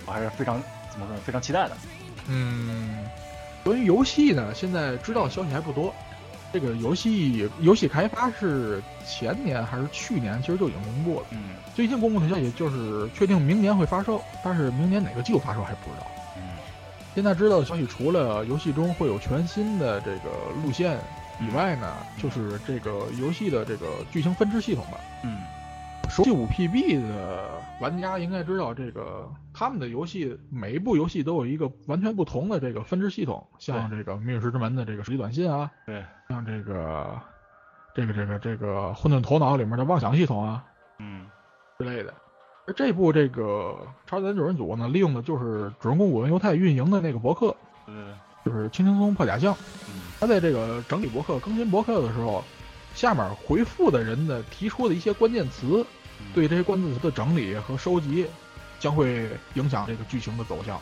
[0.05, 0.61] 我还是非常
[0.97, 1.17] 怎么说？
[1.23, 1.77] 非常期待的。
[2.27, 3.05] 嗯，
[3.63, 5.93] 关于游戏呢，现在知道的消息还不多。
[6.51, 11.27] 这个游戏游戏开发是前年还是去年，其实就已经公布了。
[11.31, 16.07] 嗯最近公布的消息就是确定明年会发售，但是明年哪个季度发售还不知道。
[16.37, 16.41] 嗯
[17.13, 20.29] 现在知道的消息，除了游戏中会有全新的这个
[20.63, 20.97] 路线
[21.39, 24.97] 以外呢，就是这个游戏的这个剧情分支系统吧。
[25.23, 25.41] 嗯
[26.09, 37.19] 熟悉五 PB 的玩家应该知道，这个他们的游戏每一部游戏都有一个完全不同的这个分支系统，像这个《命运石之门》的这个手机短信啊，对，像这个
[37.95, 40.63] 这个这个这个混沌头脑里面的妄想系统啊
[40.99, 41.25] 嗯。
[41.79, 42.13] 之类的。
[42.67, 43.75] 而这部这个
[44.09, 47.55] 《超级九人组》呢，利用的就是主人公古文犹太运营的那个博客，
[47.87, 47.95] 对。
[47.95, 48.13] 对对，
[48.45, 49.55] 就是轻轻松破假象。
[49.87, 50.01] 嗯。
[50.19, 52.43] 他在这个整理博客、更新博客的时候，
[52.93, 55.83] 下面回复的人的提出的一些关键词，
[56.19, 56.31] 嗯。
[56.35, 58.27] 对这些关键词的整理和收集，
[58.79, 60.79] 将会影响这个剧情的走向。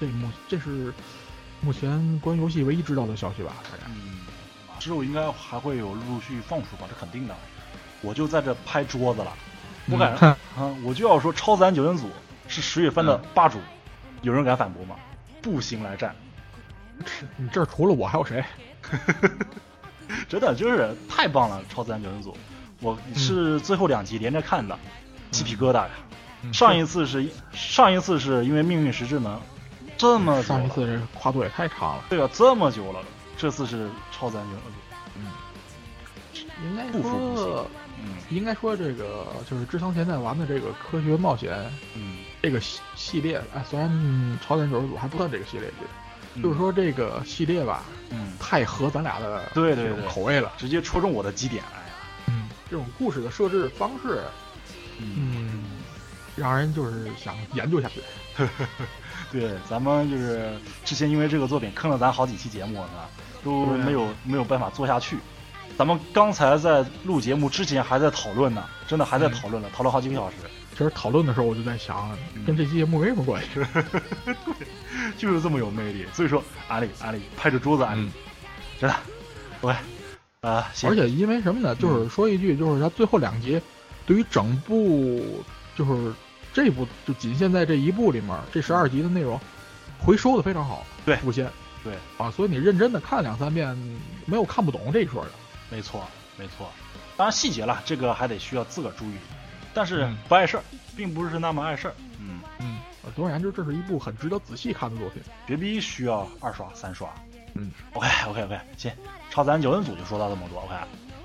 [0.00, 0.92] 这目这是
[1.60, 3.84] 目前关于游戏唯一知道的消息吧，大概。
[3.88, 4.20] 嗯，
[4.78, 7.34] 之后应该还会有陆续放出吧，这肯定的。
[8.00, 9.32] 我就在这拍桌子了，
[9.88, 12.10] 我敢嗯 啊，我就要说超自然九人组
[12.48, 13.60] 是十月份的霸主，
[14.22, 14.96] 有人敢反驳吗？
[15.40, 16.14] 步行来战，
[17.36, 18.44] 你这除了我还有谁？
[20.28, 21.62] 真的就是太棒了！
[21.68, 22.36] 超自然九人组，
[22.80, 24.76] 我是最后两集连着看的，
[25.30, 25.90] 鸡皮疙瘩呀！
[26.42, 29.38] 嗯上一次是上一次是因为命运石之门，
[29.96, 33.00] 这么上一次这跨度也太长了，对啊，这么久了，
[33.36, 34.62] 这次是超自然九人
[36.32, 37.66] 组，应该说，
[37.98, 38.16] 嗯。
[38.30, 41.52] 应该说这个就是志仓现在玩的这个科学冒险
[41.94, 45.70] 嗯，这个系系列，哎，虽然嗯超人九十组还不算这个系列
[46.42, 50.50] 就是说这个系列吧，嗯，太合咱俩的对对对口味了。
[50.56, 51.94] 直接戳中我的基点，哎呀，
[52.28, 54.22] 嗯，这种故事的设置方式，
[54.98, 55.64] 嗯，嗯，
[56.36, 58.00] 让人就是想研究下去。
[59.30, 60.52] 对，咱们就是
[60.84, 63.08] 之前因为这个作品坑了咱好几期节目，是吧？
[63.42, 65.16] 都没有没有办法做下去。
[65.76, 70.36] 咱们刚才在录节目之前还在讨论呢，真的还在嗯讨论了，讨论好几个小时。
[70.72, 72.16] 其实讨论的时候，我就在想，
[72.46, 73.60] 跟这期节目没什么关系。
[75.16, 76.06] 就是这么有魅力。
[76.12, 78.12] 所以说，安利安利，拍着桌子安利，嗯
[78.80, 78.96] 真的。
[79.62, 79.76] OK，
[80.40, 81.74] 啊、行而且因为什么呢？
[81.74, 83.60] 就是说一句，就是他最后两集，
[84.06, 85.42] 对于整部
[85.76, 86.12] 就是
[86.52, 89.38] 这部就仅限在这一部里面，这十二集的内容
[89.98, 90.84] 回收的非常好。
[91.04, 91.50] 对主线
[91.82, 93.76] 对，啊，所以你认真的看两三遍，
[94.26, 95.30] 没有看不懂这一说的。
[95.70, 96.06] 没错
[96.36, 96.70] 没错。
[97.16, 99.14] 当然细节了，这个还得需要自个儿注意。
[99.74, 100.62] 但是嗯不碍事儿，
[100.96, 101.94] 并不是那么碍事儿。
[102.20, 102.78] 嗯，嗯，
[103.16, 105.22] 总而言之，这是一部很值得仔细看的作品。
[105.46, 107.08] 绝逼需要二刷三刷。
[107.54, 108.92] 嗯，OK OK OK，行，
[109.30, 110.60] 超自然九人组就说到这么多。
[110.60, 110.74] OK，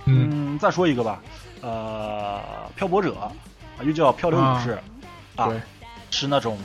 [0.06, 1.22] 嗯嗯，再说一个吧，
[1.62, 2.42] 呃，
[2.76, 3.32] 漂泊者，
[3.78, 4.80] 啊又叫漂流勇士，
[5.36, 5.62] 啊，对，
[6.10, 6.58] 是那种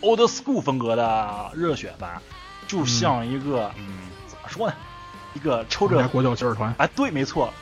[0.00, 2.20] old school 风格的热血版，
[2.66, 4.74] 就像一个嗯怎么说呢，
[5.34, 6.74] 一个抽着国家国教骑士团。
[6.78, 7.52] 哎，对，没错，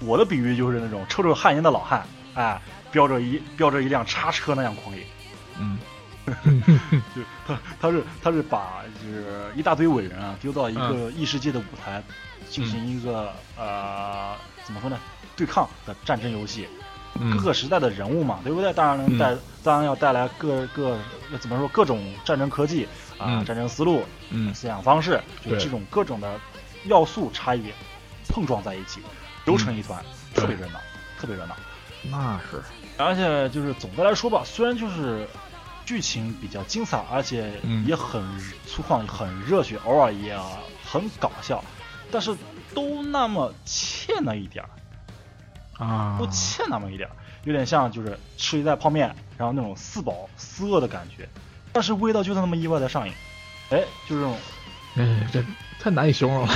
[0.00, 2.60] 我的比喻就是那种抽着旱烟的老汉，哎，
[2.92, 5.06] 飙着一飙着一辆叉车那样狂野。
[5.58, 5.78] 嗯
[7.14, 12.02] 就他他是他是把就是一大堆伟人啊丢到一嗯个异世界的舞台，
[12.48, 14.98] 进行一个呃怎么说呢
[15.36, 16.66] 对抗的战争游戏。
[17.20, 17.36] 嗯。
[17.36, 18.72] 各个时代的人物嘛，对不对？
[18.72, 20.98] 当然能带，当然要带来各各
[21.40, 22.84] 怎么说各种战争科技
[23.18, 23.44] 啊、嗯。
[23.44, 24.54] 战争思路、嗯。
[24.54, 26.40] 思想方式，就这种各种的
[26.84, 27.72] 要素差异
[28.28, 29.00] 碰撞在一起，
[29.44, 30.42] 揉成一团，对。
[30.42, 30.80] 特别热闹，
[31.18, 31.56] 特别热闹。
[32.02, 32.62] 那是。
[32.96, 35.26] 而且就是总的来说吧，虽然就是
[35.84, 37.84] 剧情比较精彩，而且嗯。
[37.86, 38.22] 也很
[38.66, 40.38] 粗犷、很热血，偶尔也
[40.84, 41.64] 很搞笑，
[42.10, 42.36] 但是
[42.74, 44.70] 都那么欠了一点儿，
[45.78, 46.16] 啊。
[46.18, 47.12] 都，欠那么一点儿，
[47.44, 51.28] 有点像就是吃一袋泡面，然后那种似饱似饿的感觉，
[51.72, 53.12] 但是味道就是那么意外的上瘾，
[53.70, 54.36] 哎，就这种。
[54.96, 55.44] 哎，这
[55.80, 56.54] 太难以形容了。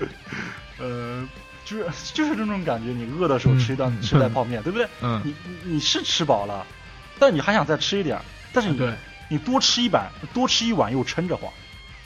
[0.78, 1.26] 呃，
[1.64, 4.86] 就是就是这种感觉，你饿的时候吃一袋、嗯吃一袋泡面，对不对？
[5.00, 6.66] 嗯，你你你是吃饱了，
[7.18, 8.94] 但你还想再吃一点儿，但是你对，
[9.28, 11.50] 你多吃一碗，多吃一碗又撑着慌，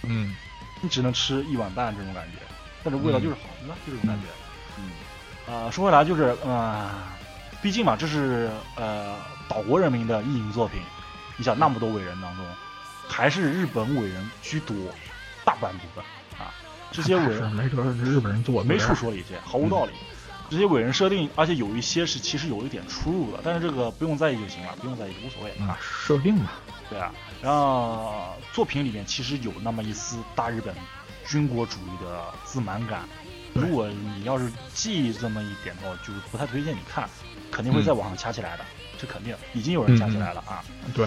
[0.02, 0.34] 嗯。
[0.80, 2.38] 你只能吃一碗半这种感觉，
[2.82, 3.74] 但是味道就是好，对吧？
[3.86, 4.26] 就这种感觉。
[5.46, 6.90] 嗯，啊、说回来就是，呃，
[7.62, 9.14] 毕竟嘛，这是呃
[9.48, 10.80] 岛国人民的意淫作品，
[11.36, 12.44] 你想那么多伟人当中，
[13.08, 14.74] 还是日本伟人居多，
[15.44, 16.04] 大半部分
[16.38, 16.52] 啊，
[16.90, 19.92] 这些伟是人没准是日本人做的，没处说理去，毫无道理。
[20.50, 26.50] 这些伟人设定，而且有一些是其实有一点出入的，但是这个不用在意就行了，不用在意无所谓啊，设定嘛，
[26.88, 27.10] 对啊，
[27.42, 30.74] 然后作品里面其实有那么一丝大日本
[31.26, 33.08] 军国主义的自满感。
[33.54, 37.08] 对如果你要是介意这么一点的话，就是不太推荐你看，
[37.50, 38.64] 肯定会在网上掐起来的，
[38.98, 40.64] 这肯定已经有人掐起来了啊。
[40.92, 41.06] 对，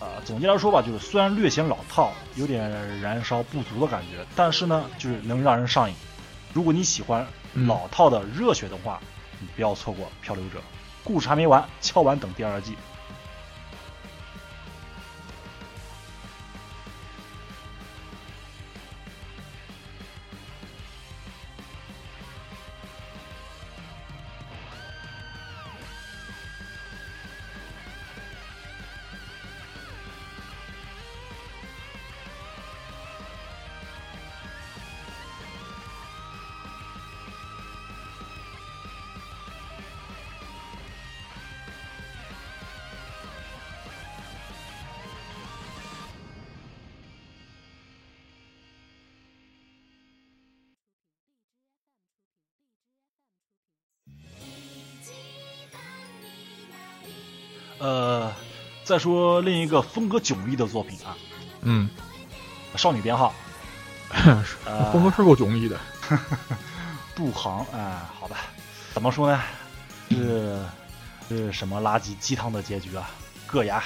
[0.00, 5.94] 呃，总结来说吧，就是虽然略显老套，有点燃烧不足的感觉，但是呢，就是能让人上瘾。
[6.54, 8.98] 如果你喜欢嗯老套的热血动画，
[9.38, 10.58] 你不要错过《漂流者》，
[11.04, 12.74] 故事还没完，敲完等第二季。
[58.88, 61.14] 再说另一个风格迥异的作品啊，
[61.60, 61.90] 嗯
[62.78, 63.34] 《少女编号》
[64.64, 65.78] 呃风格是够迥异的。
[67.14, 68.38] 杜航，啊，好吧，
[68.94, 69.38] 怎么说呢？
[70.08, 70.58] 是
[71.28, 73.10] 是什么垃圾鸡汤的结局啊？
[73.46, 73.84] 硌牙，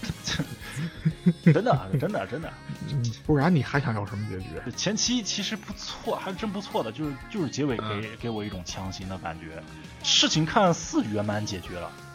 [1.44, 2.50] 真的，真的，真的。
[2.90, 4.46] 嗯不然你还想要什么结局？
[4.64, 9.62] 这前期其实不错，还真不错的，就是就是结尾给、给我一种强行的感觉，
[10.02, 12.07] 事情看似圆满解决了，嗯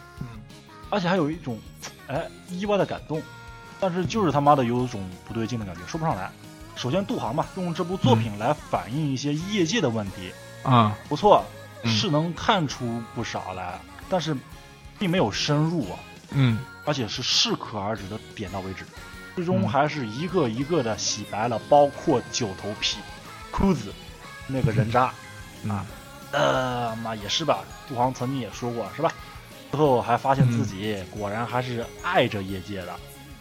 [0.94, 1.58] 而且还有一种
[2.06, 3.20] 哎意外的感动，
[3.80, 6.30] 但是就是他妈的有一种不对劲的感觉，说不上来。
[6.76, 11.44] 首先，杜航吧，用这部作品来反映一些业界的问题，啊，不错，
[11.82, 14.36] 嗯是能看出不少来，但是
[15.00, 15.98] 并没有深入啊，
[16.30, 16.60] 嗯。
[16.86, 18.84] 而且是适可而止的点到为止，
[19.34, 19.46] 最嗯。
[19.46, 22.98] 终还是一个一个的洗白了，包括九头皮、
[23.50, 23.92] 裤子
[24.46, 25.12] 那个人渣，
[25.68, 25.84] 啊，
[26.30, 29.10] 呃妈也是吧，杜航曾经也说过是吧？
[29.74, 32.94] 最后还发现自己果然还是爱着业界的，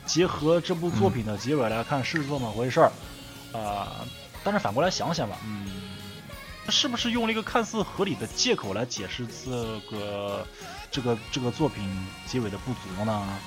[0.04, 2.91] 结合这部作品的结尾来看是这么回事儿，
[3.56, 4.04] 啊、
[4.43, 5.67] 但是反过来想想吧，嗯，
[6.69, 9.52] 是不是用了一个看似合理的借口来解释这
[9.91, 10.43] 个
[10.89, 11.88] 这个这个作品
[12.26, 13.38] 结尾的不足呢？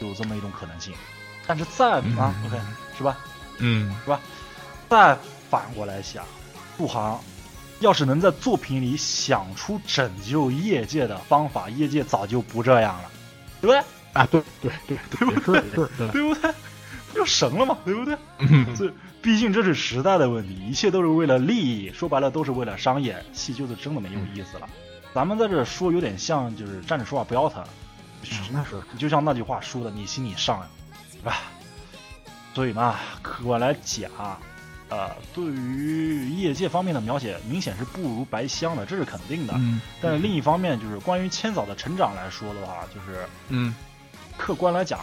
[0.00, 0.94] 有这么一种可能性。
[1.44, 2.60] 但是再啊、嗯 o k
[2.96, 3.18] 是吧？
[3.58, 4.20] 嗯是吧？
[4.88, 5.18] 再
[5.50, 6.24] 反过来想，
[6.76, 7.20] 杜航
[7.80, 13.10] 要是能在作品里想出拯救业界的方法，业界早就不这样了，
[13.60, 13.82] 对不对？
[14.14, 16.52] 啊，对对对，也是也是，对，对不对？
[17.12, 17.78] 不就神了嘛？
[17.84, 18.16] 对不对？
[18.38, 24.68] 嗯这毕竟这是时代的问题，一切都是为了利益，说白了都是为了商业，戏就是真的没有意思了。
[25.14, 27.64] 咱们在这说有点像，就是站着说话不腰疼，
[28.52, 30.66] 那是，就像那句话说的，你心里上，
[31.12, 31.38] 对吧？
[32.54, 34.10] 所以嘛，客观来讲，
[34.90, 39.52] 呃，对于业界方面的描写，明显是不如白香的，这是肯定的。
[39.56, 43.74] 嗯但是另一方面，就是关于千早的成长来说的话，就是嗯
[44.36, 45.00] 客观来讲，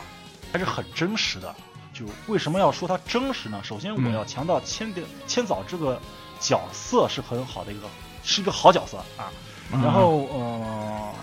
[0.52, 1.56] 还是很真实的。
[1.94, 3.62] 就为什么要说它真实呢？
[3.64, 6.02] 首先，我嗯要强调千的千早这个
[6.40, 7.88] 角色是很好的一个，
[8.24, 9.32] 是一个好角色啊。
[9.72, 11.14] 嗯然后呃，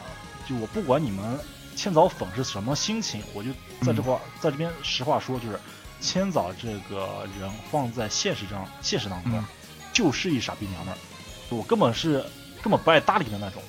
[0.48, 1.38] 就我不管你们
[1.76, 3.50] 千早粉是什么心情，我就
[3.82, 5.58] 在这块、在这边实话说，就是
[6.02, 9.44] 千早这个人放在现实中现实当中，嗯。
[9.94, 10.98] 就是一傻逼娘们儿，
[11.50, 12.24] 我根本是
[12.62, 13.62] 根本不爱搭理的那种，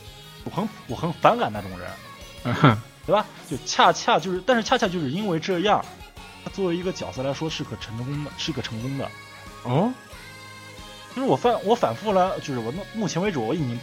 [0.45, 1.89] 我很我很反感那种人。
[2.45, 3.25] 嗯 对吧？
[3.51, 5.83] 就恰恰就是，但是恰恰就是因为这样，
[6.45, 9.11] 他作为一个角色来说是可成功的，是一个成功的。
[9.63, 9.93] 哦，
[11.13, 13.77] 就是我反我反复了，就是我目目前为止我已经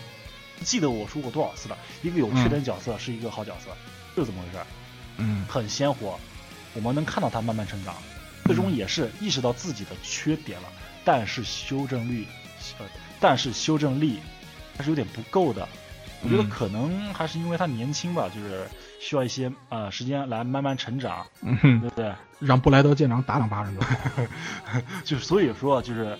[0.59, 3.69] 不记得我说过多少次了，一个有缺点角色是一个好角色，
[4.17, 4.67] 就是这么回事儿，
[5.19, 5.45] 嗯。
[5.47, 6.19] 很鲜活，
[6.73, 7.95] 我们能看到他慢慢成长，
[8.51, 10.69] 最终也是意识到自己的缺点了，
[11.05, 12.27] 但是修正率，
[12.79, 12.87] 呃，
[13.21, 14.21] 但是修正力
[14.77, 15.69] 还是有点不够的。
[16.23, 18.69] 我觉得嗯可能还是因为他年轻吧，就是
[19.01, 22.13] 需要一些呃时间来慢慢成长，嗯，对不对？
[22.39, 23.95] 让布莱德舰长打两巴掌就好。
[25.03, 26.19] 就是所以说，就是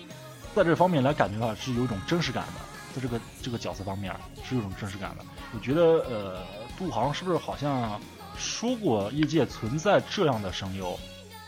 [0.55, 2.61] 在这方面来感觉到是有一种真实感的，
[2.95, 4.11] 在这个这个角色方面
[4.43, 5.25] 是有一种真实感的。
[5.53, 6.41] 我觉得呃，
[6.79, 8.01] 杜航是不是好像
[8.37, 10.99] 说过业界存在这样的声优？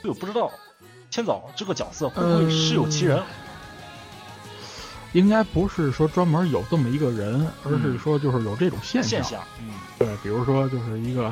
[0.03, 0.51] 对，我不知道
[1.13, 3.21] 千早这个角色会不会是有其人？
[5.11, 11.31] 应该不是说专门有这么一个人，而是说就是有这种现现象，嗯对，比如说就是一个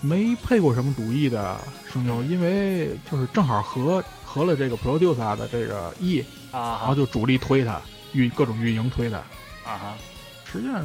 [0.00, 1.60] 没配过什么主意的
[1.92, 7.78] 声优，因为就是正好合合了这个 producer 的这个意，啊然后就主力推他，
[8.12, 9.18] 运各种运营推他。
[9.18, 9.94] 啊哈，
[10.50, 10.82] 实际上，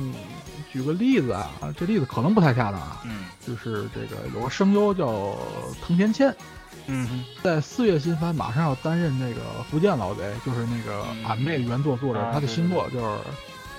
[0.74, 5.38] 举个例子啊，这例子可能不太恰当啊，嗯就是这个有个声优叫
[5.82, 6.36] 藤田千，
[6.88, 7.26] 嗯哼。
[7.44, 11.24] 在四月新番马上要担任那个福建老贼，就是那个嗯。
[11.26, 13.06] 俺妹原作作者，啊他的新作就是《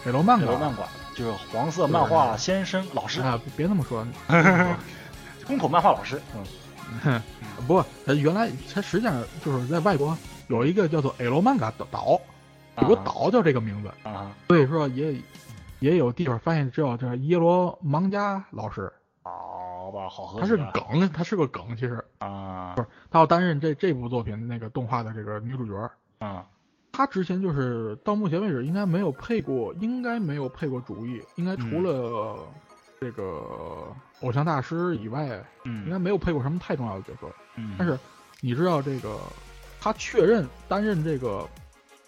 [0.04, 0.46] 北楼漫画。
[0.46, 4.07] 这个漫》画就是黄色漫画先生老师，啊，别那么说，
[5.46, 6.20] 宫口 漫画老师，
[7.04, 7.22] 嗯。
[7.66, 12.20] 不过他原来他实际上就是在外国有一个叫做 L 漫画的岛，
[12.80, 15.20] 有个啊岛叫这个名字，啊，所以说也
[15.80, 18.92] 也有地方发现只有这耶罗芒加老师，
[19.87, 25.91] 好吧，好合他是梗，他是个梗，其实啊不是他要担任这这部作品那个动画的这个女主角。
[26.18, 26.45] 啊
[26.91, 32.39] 他之前就是到目前为止应该没有配过，应该没有配过主意，应该除嗯了
[33.01, 35.26] 这个偶像大师以外，
[35.64, 37.32] 应该嗯没有配过什么太重要的角色。
[37.55, 37.97] 嗯，但是
[38.41, 39.20] 你知道这个，
[39.80, 41.47] 他确认担任这个，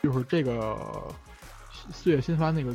[0.03, 0.77] 就是这个
[1.93, 2.75] 四月新番那个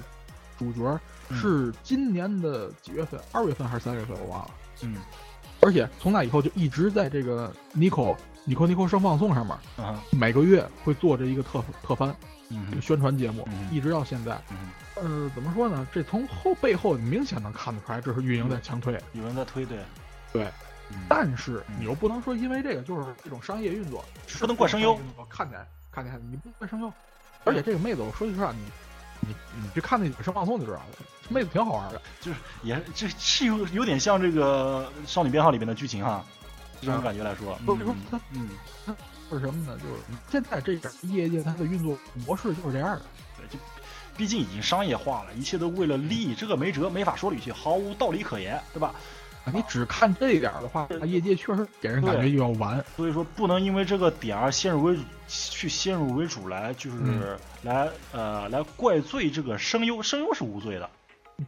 [0.58, 0.98] 主角
[1.30, 3.20] 嗯是今年的几月份？
[3.34, 4.16] 二月份还是三月份？
[4.22, 4.52] 我忘了。
[4.82, 4.98] 嗯。
[5.62, 8.16] 而且从那以后就一直在这个 Nico
[8.46, 10.04] Nico Nico 声放送上面，啊。
[10.12, 12.14] 每个月会做这一个特特番
[12.50, 12.68] 嗯。
[12.70, 13.70] 这个宣传节目，嗯。
[13.72, 14.42] 一直到现在。
[14.52, 15.88] 嗯，呃，怎么说呢？
[15.94, 19.00] 这从后背后明显能看得出来，这是运营在强推。
[19.14, 19.78] 有人在推对，
[20.34, 20.44] 对，
[20.90, 20.98] 嗯。
[21.08, 24.04] 但是嗯你又不能说因为这个就是一种商业运作，
[24.40, 25.00] 不能怪声优。
[25.30, 26.92] 看见看见你不怪声优，
[27.46, 28.60] 而且这个妹子，我说句实话，你
[29.28, 30.86] 你你去看那《生放送》就知道了，
[31.30, 32.02] 妹子挺好玩的。
[32.22, 36.24] 就是也这是有有点像这个《少女编号》里面的剧情哈，
[36.82, 38.50] 这种感觉来说，不是说它嗯，
[39.30, 39.78] 是什么呢？
[39.78, 39.96] 就是
[40.32, 43.02] 现在这整个业界它的运作模式就是这样的。
[43.38, 43.60] 对，就
[44.16, 48.94] 毕竟已经商业化了，一切都为了利益，这个没辙，没法说理去，毫无道理可言，对吧？
[49.52, 52.84] 你只看这一点的话，业界确实给人感觉又要完。
[52.96, 60.90] 所以说，不能因为这个点而先入为主，去先入为主来，就是、嗯来呃来怪罪这个声优，声优是无罪的。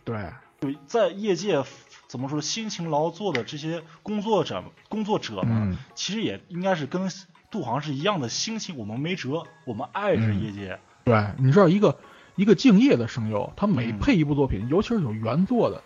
[0.03, 0.29] 对，
[0.59, 1.63] 就，在业界
[2.07, 7.09] 怎么说，辛勤劳作的这些工作者工作者们，嗯其实也应该是跟
[7.49, 10.79] 杜航是一样的心情，我们没辙，我们爱这嗯业界。
[11.05, 11.97] 对，你知道一个
[12.35, 15.81] 一个敬业的声优，他每嗯配一部作品，尤其是有原作的，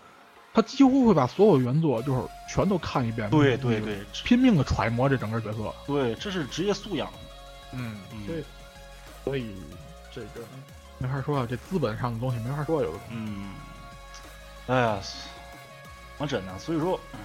[0.53, 2.21] 他几乎会把所有原作就是
[2.53, 3.29] 全都看一遍。
[3.29, 5.73] 对对，对拼命的揣摩这整个角色。
[5.85, 7.09] 对，这是职业素养。
[7.71, 8.43] 嗯嗯所以
[9.23, 9.55] 所以
[10.13, 10.45] 这个
[10.97, 12.99] 没法说啊，这资本上的东西没法说，有的。
[13.09, 13.51] 嗯，
[14.67, 14.97] 哎呀，
[16.17, 16.57] 怎么整呢？
[16.57, 17.19] 所以说，嗯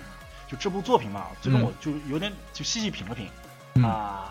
[0.47, 3.29] 就这部作品嘛，最终嗯我就有点就细细品了品、
[3.77, 4.31] 嗯啊，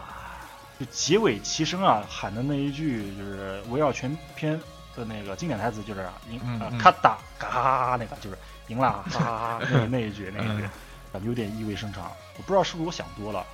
[0.79, 4.57] 就结尾齐声啊喊的那一句就是围绕全篇
[4.95, 8.37] 的那个经典台词，就是你啊咔哒嘎那个就是
[8.67, 10.69] 赢了哈哈哈那那一句那一句嗯，
[11.11, 12.11] 感觉有点意味深长。
[12.37, 13.45] 我不知道是不是我想多了，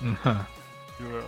[0.00, 0.44] 嗯哼，
[0.98, 1.22] 就是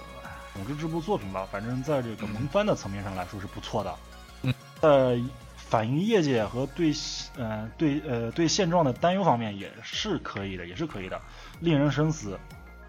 [0.54, 3.94] 总之这部作品吧，反正在这个萌番的层面上来说是不错的。
[4.42, 5.20] 嗯，在
[5.56, 6.92] 反映业界和对
[7.36, 11.20] 呃对呃对现状的担忧方面也是可以的，也是可以的，
[11.60, 12.38] 令人深思，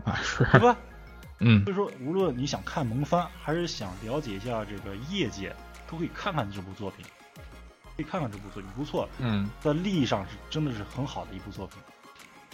[0.03, 0.75] 啊是，对吧？
[1.43, 5.55] 嗯所以说，无论你想看萌番，还是想了解一下这个业界，
[5.89, 7.05] 都可以看看这部作品，
[7.95, 11.77] 可以看看这部作品，不错，嗯，在利益上是真的是很好的一部作品。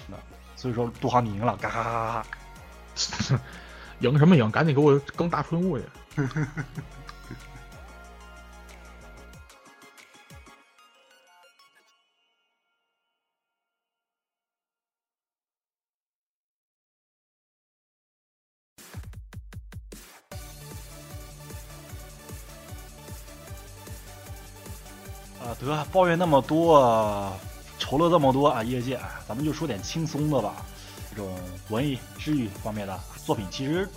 [0.07, 0.17] 那
[0.55, 3.39] 所以说，杜航你赢了，嘎哈哈哈哈！
[3.99, 4.49] 赢什么赢？
[4.51, 5.85] 赶紧给我更大春物去。
[25.67, 27.31] 得抱怨那么多，
[27.77, 30.65] 愁了这么多啊，业界，哎咱们就说点轻松的吧。
[31.11, 31.37] 这种
[31.69, 33.87] 文艺治愈方面的作品，其实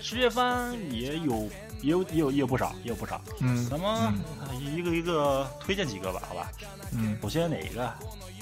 [0.00, 1.48] 十月番也有，
[1.80, 3.20] 也有，也有，也有不少，也有不少。
[3.40, 4.14] 嗯咱们啊
[4.60, 6.50] 一个一个推荐几个吧，好吧？
[6.92, 7.92] 嗯首先哪一个？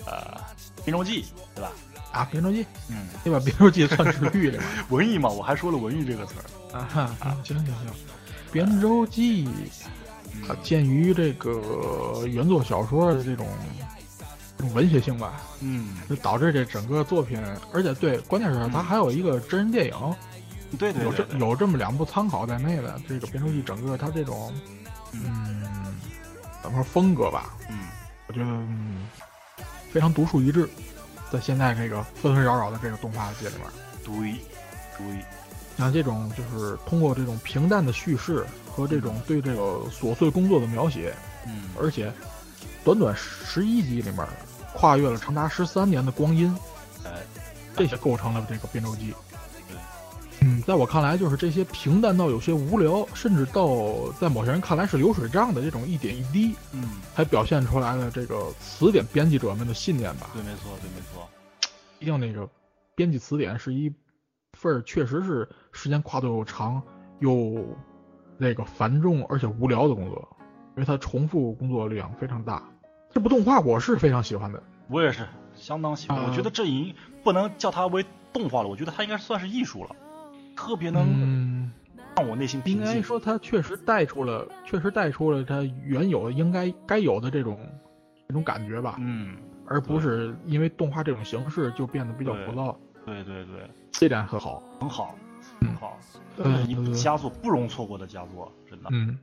[0.06, 0.36] 呃，
[0.84, 1.22] 《编舟记》，
[1.54, 1.72] 对吧？
[2.12, 3.40] 啊，编舟记，嗯，对吧？
[3.42, 4.60] 编舟记算治愈的？
[4.90, 6.76] 文艺嘛，我还说了文艺这个词儿。
[6.76, 7.74] 啊哈，行行行，
[8.52, 9.48] 编舟记，
[10.46, 13.46] 它嗯鉴于这个原作小说的这种
[14.56, 17.42] 这种文学性吧，嗯，就导致这整个作品，
[17.72, 20.14] 而且对，关键是它还有一个真人电影，
[20.78, 23.00] 对对有这对对，有这么两部参考在内的。
[23.08, 24.52] 这个编舟记整个它这种，
[25.12, 25.96] 嗯嗯，
[26.62, 27.78] 怎么说风格吧，嗯
[28.26, 29.08] 我觉得嗯
[29.90, 30.68] 非常独树一帜，
[31.30, 33.64] 在现在这个纷纷扰扰的这个动画界里面。
[34.04, 34.14] 对
[34.96, 35.24] 对，
[35.76, 41.14] 像这种就是通过这种平淡的叙事和这种对这个琐碎工作的描写，
[41.46, 42.12] 嗯，而且
[42.84, 44.26] 短短十一集里面，
[44.72, 46.54] 跨越了长达十三年的光阴，
[47.04, 47.22] 哎，
[47.76, 49.14] 这些构成了这个编舟记。
[49.68, 49.76] 对，
[50.40, 60.30] 嗯，在我看来，就是这些平淡到有些无聊，甚至到在某些人看来是流水账的这种一点一滴，嗯，才表现出来了这个词典编辑者们的信念吧。
[60.34, 61.28] 对，没错，对，没错。
[61.98, 62.48] 毕竟那个
[62.94, 63.92] 编辑词典是一
[64.52, 66.80] 份确实是时间跨度又长
[67.18, 67.66] 又
[68.38, 70.36] 那个繁重而且无聊的工作，
[70.76, 72.62] 因为它重复工作量非常大。
[73.10, 76.26] 这部动画我是非常喜欢的，我也是相当喜欢，啊。
[76.28, 79.94] 我觉得这已经不能叫它为动画了，我觉得它应该算是艺术了，
[80.56, 81.72] 特别能嗯，
[82.16, 82.94] 让我内心应平静。
[82.94, 87.58] 该说它确实带出了，确实带出了它原有的应该该有的这种
[88.28, 92.46] 这种感觉吧，嗯，而不是因为动画这种形式就变得比较对。
[92.46, 94.60] 浮躁，对对对，这点很好。
[94.80, 95.14] 很好，
[95.80, 95.98] 好，
[96.66, 98.88] 一部佳作，不容错过的佳作，真的。
[98.92, 99.18] 嗯，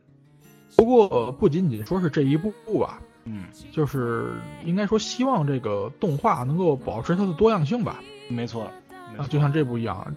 [0.75, 4.35] 不过不仅仅说是这一部吧，嗯，就是
[4.65, 8.01] 应该说希望这个动画能够保持它的多样性吧。
[8.29, 8.71] 没错，
[9.11, 10.15] 没啊，就像这部一样，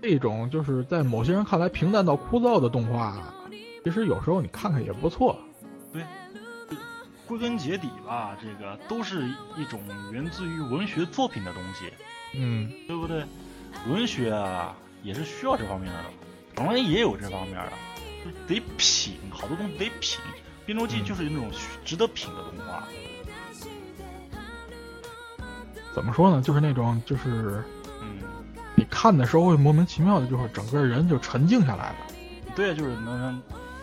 [0.00, 3.16] 这种就是在某些人看来平淡到枯燥的动画，
[3.84, 5.38] 其实有时候你看看也不错。
[5.92, 6.02] 对。
[7.28, 9.80] 归根结底吧，这个都是一种
[10.12, 11.90] 源自于文学作品的东西，
[12.34, 12.70] 嗯。
[12.86, 13.24] 对不对？
[13.88, 16.04] 文学啊，也是需要这方面的，
[16.54, 17.72] 当然也有这方面的，
[18.24, 20.20] 就得品，好多东西得品。
[20.64, 21.50] 《编舟记》嗯就是那种
[21.84, 22.86] 值得品的动画。
[25.92, 26.40] 怎么说呢？
[26.40, 27.64] 就是那种就是
[28.00, 28.18] 嗯，
[28.76, 31.96] 你看的时候会莫名其妙的，就是整个人就沉静下来了。
[32.54, 33.42] 对，就是能让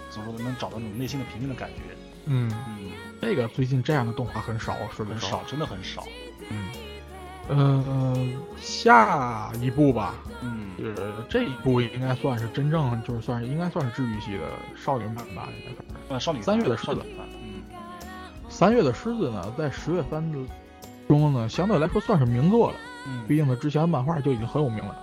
[0.10, 1.76] 怎么说呢，能找到那种内心的平静的感觉。
[2.26, 2.92] 嗯，嗯，
[3.22, 6.06] 这个最近这样的动画很少，说的很少，真的很少。
[6.50, 6.70] 嗯，
[7.50, 8.16] 呃，
[8.58, 14.44] 下一部吧，嗯，就是，这一部应该算是真正就是算是应该算是治愈系的
[14.76, 15.96] 少女版吧，应该算是。
[16.10, 17.02] 呃，少女三月的狮子
[17.44, 17.64] 嗯
[18.48, 20.38] 三月的狮子呢，在十月番的
[21.08, 22.78] 中呢，相对来说算是名作了。
[23.08, 24.96] 嗯，毕竟呢，之前漫画就已经很有名了。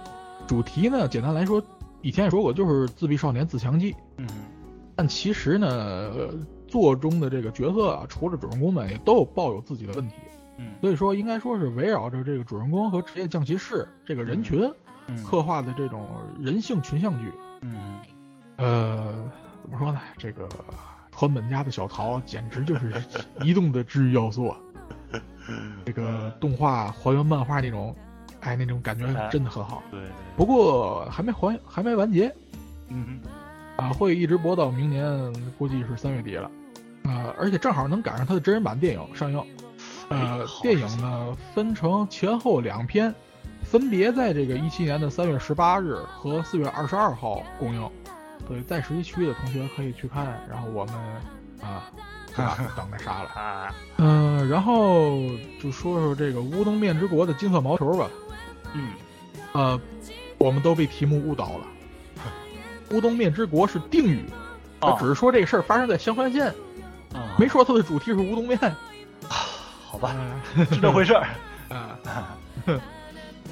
[0.47, 1.61] 主题呢，简单来说，
[2.01, 3.94] 以前也说过，就是自闭少年自强记。
[4.18, 4.26] 嗯
[4.94, 6.30] 但其实呢，呃
[6.66, 10.14] 作中的这个角色啊，除了主人公们，也都有抱有自己的问题。
[10.59, 14.70] 嗯所以说，应该说是围绕着这个主人公和职业降骑士这个人群
[15.09, 17.32] 嗯，刻画的这种人性群像剧。
[17.62, 17.98] 嗯
[18.57, 19.30] 呃，
[19.62, 20.00] 怎么说呢？
[20.16, 20.48] 这个
[21.12, 22.92] 川本家的小桃简直就是
[23.42, 24.57] 移动的治愈要素啊。
[25.84, 27.94] 这个动画还原漫画那种，
[28.40, 29.82] 哎，那种感觉真的很好。
[29.90, 30.00] 对，
[30.36, 32.34] 不过还没还还没完结
[32.88, 33.20] 嗯
[33.76, 36.50] 啊，会一直播到明年，估计是三月底了。
[37.04, 39.40] 啊，而且正好能赶上它的真人版电影上映。
[40.09, 43.14] 呃电影呢分成前后两篇，
[43.62, 47.90] 分别在这个一七年的三月十八日和四月二十二号公映。
[48.46, 50.94] 所以在十一区的同学可以去看，然后我们
[51.61, 51.90] 啊，
[52.76, 53.28] 等那啥了。
[53.30, 55.18] 啊，嗯、然后
[55.61, 58.09] 就说说这个乌冬面之国的金色毛球吧。
[58.74, 58.90] 嗯
[59.52, 59.80] 呃，
[60.38, 61.66] 我们都被题目误导了。
[62.92, 64.26] 乌冬面之国是定语，
[64.80, 66.46] 他哦只是说这个事儿发生在香川县，
[67.12, 68.57] 啊没说它的主题是乌冬面。
[69.97, 70.14] 好吧，
[70.57, 71.26] 哎 是这回事儿。
[71.70, 71.99] 啊，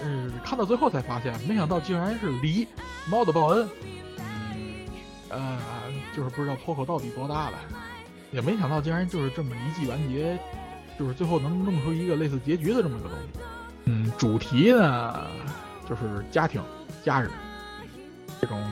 [0.02, 2.66] 嗯，看到最后才发现，没想到竟然是狸
[3.08, 3.66] 猫的报恩。
[4.18, 4.86] 嗯
[5.30, 5.58] 呃，
[6.14, 7.58] 就是不知道 Poco 到底多大了，
[8.30, 10.38] 也没想到竟然就是这么一季完结，
[10.98, 13.28] 就是最后能弄出一个类似结局的这么一个东西。
[13.86, 15.26] 嗯，主题呢
[15.88, 16.62] 就是家庭、
[17.02, 17.30] 家人
[18.38, 18.62] 这种，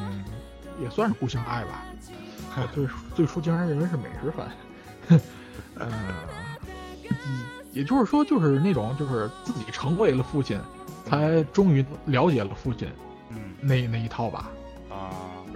[0.79, 1.83] 也算是互相爱吧。
[2.55, 5.19] 我最最初竟然认为是美食番，
[5.77, 5.89] 呃，
[7.73, 10.61] 也就是说，就是那种就是自己成为了父亲，
[11.05, 12.89] 才终于了解了父亲
[13.31, 14.51] 嗯那那一套吧。
[14.91, 15.11] 啊，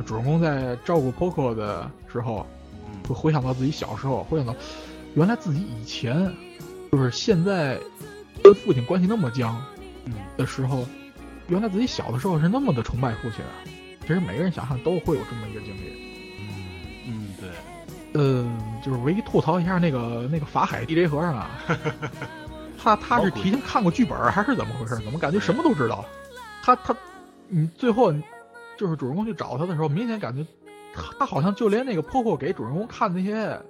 [0.06, 2.46] 主人公在照顾 Poco 的时候，
[2.86, 4.54] 嗯会回想到自己小时候，回想到
[5.14, 6.34] 原来自己以前
[6.90, 7.78] 就是现在
[8.42, 9.62] 跟父亲关系那么僵
[10.06, 10.86] 嗯的时候，
[11.48, 13.52] 原来自己小的时候是那么的崇拜父亲啊。
[14.00, 16.05] 其实每个人想想都会有这么一个经历。
[18.16, 21.50] 嗯就是唯一吐槽一下那个那个法海 DJ 和尚啊，
[22.82, 24.96] 他他是提前看过剧本还是怎么回事？
[25.04, 26.04] 怎么感觉什么都知道？
[26.62, 26.94] 他他，
[27.48, 28.12] 你最后
[28.76, 30.44] 就是主人公去找他的时候，明显感觉
[30.94, 33.60] 他他好像就连那个婆婆给主人公看那些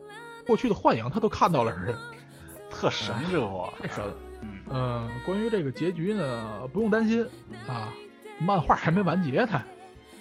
[0.47, 1.99] 过去的幻影，他都看到了似的，
[2.71, 4.15] 特神这货，太神了。
[4.43, 7.27] 嗯嗯，关于这个结局呢，不用担心
[7.67, 7.89] 啊，
[8.39, 9.63] 漫画还没完结呢，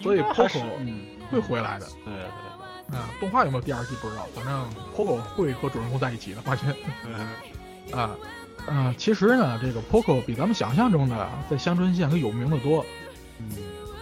[0.00, 1.00] 所以应该还是 Poco 嗯
[1.30, 1.86] 会回来的。
[2.04, 2.14] 对
[2.90, 6.74] 对嗯，动画有没有第二季不知道，反正 Poco 会和主人公在一起的，完全。
[7.02, 8.10] 对，啊，
[8.68, 12.84] 嗯，其实呢，这个 Poco 比咱们想象中的在香川县可有名的多。
[13.38, 13.48] 嗯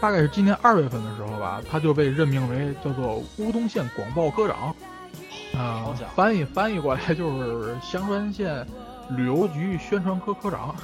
[0.00, 4.74] 大概是今年二月份的时候吧，他就被任命为叫做乌东县广报科长，
[5.58, 8.66] 啊、翻译翻译过来就是香川县
[9.10, 10.74] 旅游局宣传科科长，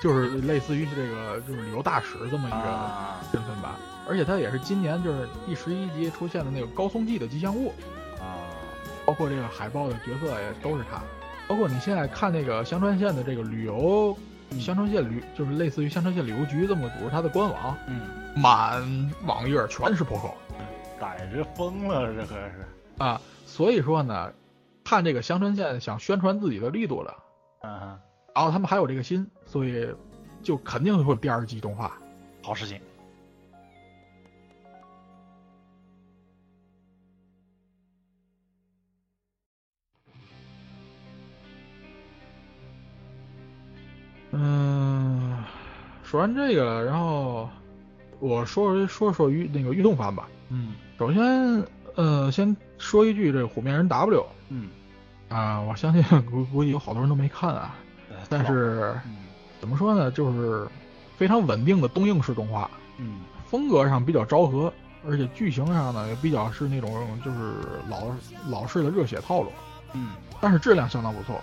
[0.00, 3.76] 就是类似于这个就是旅游大使这么一个啊身份吧。
[4.08, 7.72] 而且它也是今年就是第十一集出现的那个高松纪的吉祥物，
[8.18, 8.42] 啊，
[9.06, 11.02] 包括这个海报的角色也都是他。
[11.48, 14.16] 包括你现在看那个香川县的这个旅游，
[14.50, 18.00] 嗯香川县旅就是类似于香川县旅游局这么组织它的官网，嗯，
[18.34, 20.32] 满网页全是 POCO
[21.00, 22.64] 逮着疯了，这可是，
[22.98, 23.20] 啊。
[23.44, 24.32] 所以说呢，
[24.84, 27.14] 看这个香川县想宣传自己的力度了，
[27.62, 27.98] 嗯哼，
[28.34, 29.86] 然后他们还有这个心，所以
[30.42, 31.92] 就肯定会有第二季动画。
[32.42, 32.80] 好事情。
[46.12, 47.48] 说完这个了，然后
[48.20, 50.28] 我说说说运那个运动番吧。
[50.50, 54.68] 嗯首先，呃，先说一句，这个虎面人 W 嗯，
[55.30, 57.74] 啊，我相信估估计有好多人都没看啊。
[58.10, 59.24] 呃但是嗯
[59.58, 60.68] 怎么说呢，就是
[61.16, 64.70] 非常稳定的东映式动画，嗯风格上比较昭和，
[65.08, 67.54] 而且剧情上呢也比较是那种就是
[67.88, 68.02] 老
[68.50, 69.50] 老式的热血套路，
[69.94, 70.10] 嗯
[70.42, 71.40] 但是质量相当不错，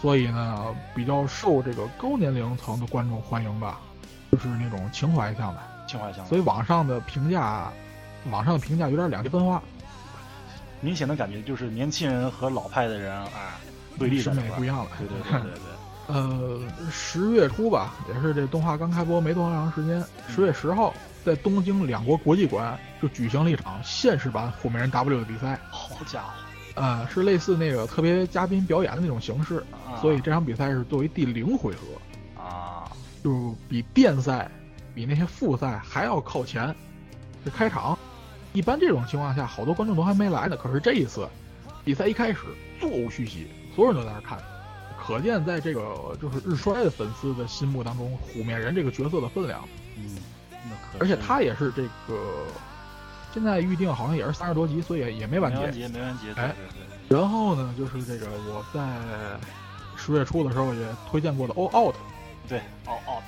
[0.00, 3.80] 所以呢比较受这个高年龄层的观众欢迎吧，
[4.36, 7.72] 就是那种情怀向的，情怀相所以网上的评价，
[8.30, 9.62] 网上的评价有点两极分化，
[10.80, 13.28] 明显的感觉就是年轻人和老派的人啊
[13.98, 14.90] 对立审美不一样了。
[14.98, 15.60] 对对对对对，
[16.14, 16.60] 呃，
[16.90, 20.92] 十月初吧，也是这动画刚开播没多长时间，十月十号
[21.24, 25.58] 在东京两国国际馆就举行了一场现实版火美人 W 的比赛。
[25.70, 26.28] 好家伙！
[26.74, 29.64] 呃，是类似那个特别嘉宾表演的那种形式，
[29.98, 32.42] 所以这场比赛是作为第零回合。
[32.42, 32.75] 啊，
[33.26, 34.48] 就比电赛、
[34.94, 36.72] 比那些复赛还要靠前。
[37.44, 37.98] 这开场，
[38.52, 40.56] 一般这种情况下，好多观众都还没来呢。
[40.56, 41.28] 可是这一次，
[41.84, 42.38] 比赛一开始
[42.80, 44.38] 座无虚席，所有人都在那看，
[44.96, 49.60] 可见在这个就是日衰的粉丝的心目当中，虎面人这个角色的分量。
[49.96, 50.16] 嗯，
[51.00, 52.46] 而且他也是这个。
[53.34, 55.58] 现在预定好像也是三十多集，所以也没完结。
[55.58, 56.32] 没完结，没完结。
[56.40, 56.54] 哎，
[57.08, 58.80] 然后呢，就是这个我在
[59.96, 61.96] 十月初的时候也推荐过的 All Out。
[62.48, 63.24] 对，All Out，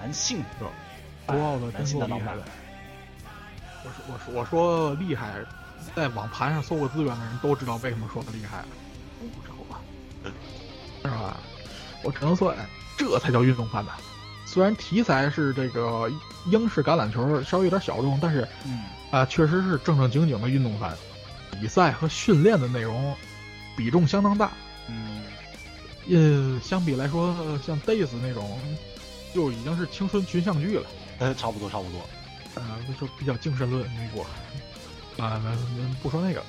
[0.00, 0.70] 男性是吧
[1.26, 2.42] ？All Out 真够厉害的。
[3.84, 5.34] 我说我说我说厉害，
[5.94, 8.64] 在网盘上搜过资源的人都知道为什么说他厉害，
[9.20, 9.80] 不知道吧？
[11.02, 11.36] 是吧？
[12.02, 12.54] 我只能说，
[12.96, 13.92] 这才叫运动范呢。
[14.46, 16.10] 虽然题材是这个
[16.46, 18.84] 英式橄榄球，稍微有点小众，但是嗯。
[19.10, 20.94] 啊，确实是正正经经的运动番，
[21.50, 23.16] 比赛和训练的内容
[23.74, 24.50] 比重相当大。
[26.08, 27.34] 嗯，呃，相比来说，
[27.64, 28.58] 像 Days 那种，
[29.34, 30.86] 就已经是青春群像剧了。
[31.18, 32.00] 呃，差不多，差不多。
[32.54, 32.62] 呃，
[33.00, 34.24] 就比较精神论那部。
[35.22, 36.42] 啊，那不说那个，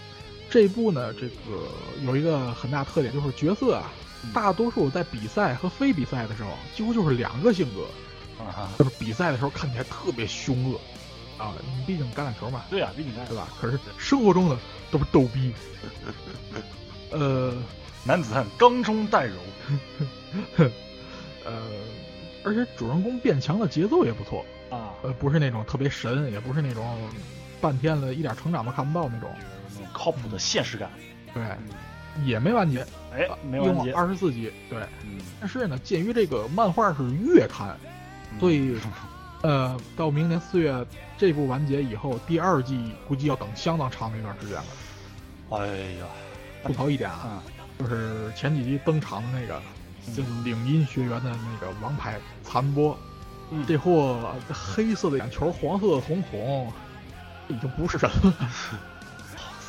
[0.49, 1.67] 这部呢，这个
[2.05, 3.91] 有一个很大特点，就是角色啊，
[4.33, 7.85] 大多数在比赛和非比赛的时候，几乎就是两个性格。
[8.43, 10.79] 啊，就是比赛的时候看起来特别凶恶。
[11.37, 11.55] 啊，
[11.87, 13.47] 毕竟橄榄球嘛，对啊，毕竟橄榄，对吧？
[13.59, 14.57] 可是生活中呢，
[14.91, 15.53] 都是逗逼。
[17.11, 17.53] 呃，
[18.03, 19.35] 男子汉刚中带柔。
[21.45, 21.53] 呃，
[22.43, 24.93] 而且主人公变强的节奏也不错啊。
[25.03, 26.97] 呃，不是那种特别神，也不是那种
[27.61, 29.29] 半天了一点成长都看不到那种，
[29.93, 30.89] 靠谱的现实感。
[31.33, 31.43] 对，
[32.25, 32.85] 也没完结。
[33.13, 34.51] 哎，没完结，二十四集。
[34.69, 35.19] 对，嗯。
[35.39, 37.77] 但是呢，鉴于这个漫画是月刊，
[38.39, 38.77] 所以。
[39.41, 40.85] 呃，到明年四月
[41.17, 44.65] 这部完结以后，第二季估计要等相当长的一段时间了。
[45.51, 46.05] 哎呀，
[46.61, 47.41] 吐槽一点啊，
[47.79, 49.61] 就是前几集登场的那个，
[50.13, 52.97] 就是领音学员的那个王牌残波，
[53.65, 56.71] 这货黑色的眼球，黄色的瞳孔，
[57.47, 58.33] 已经不是人了。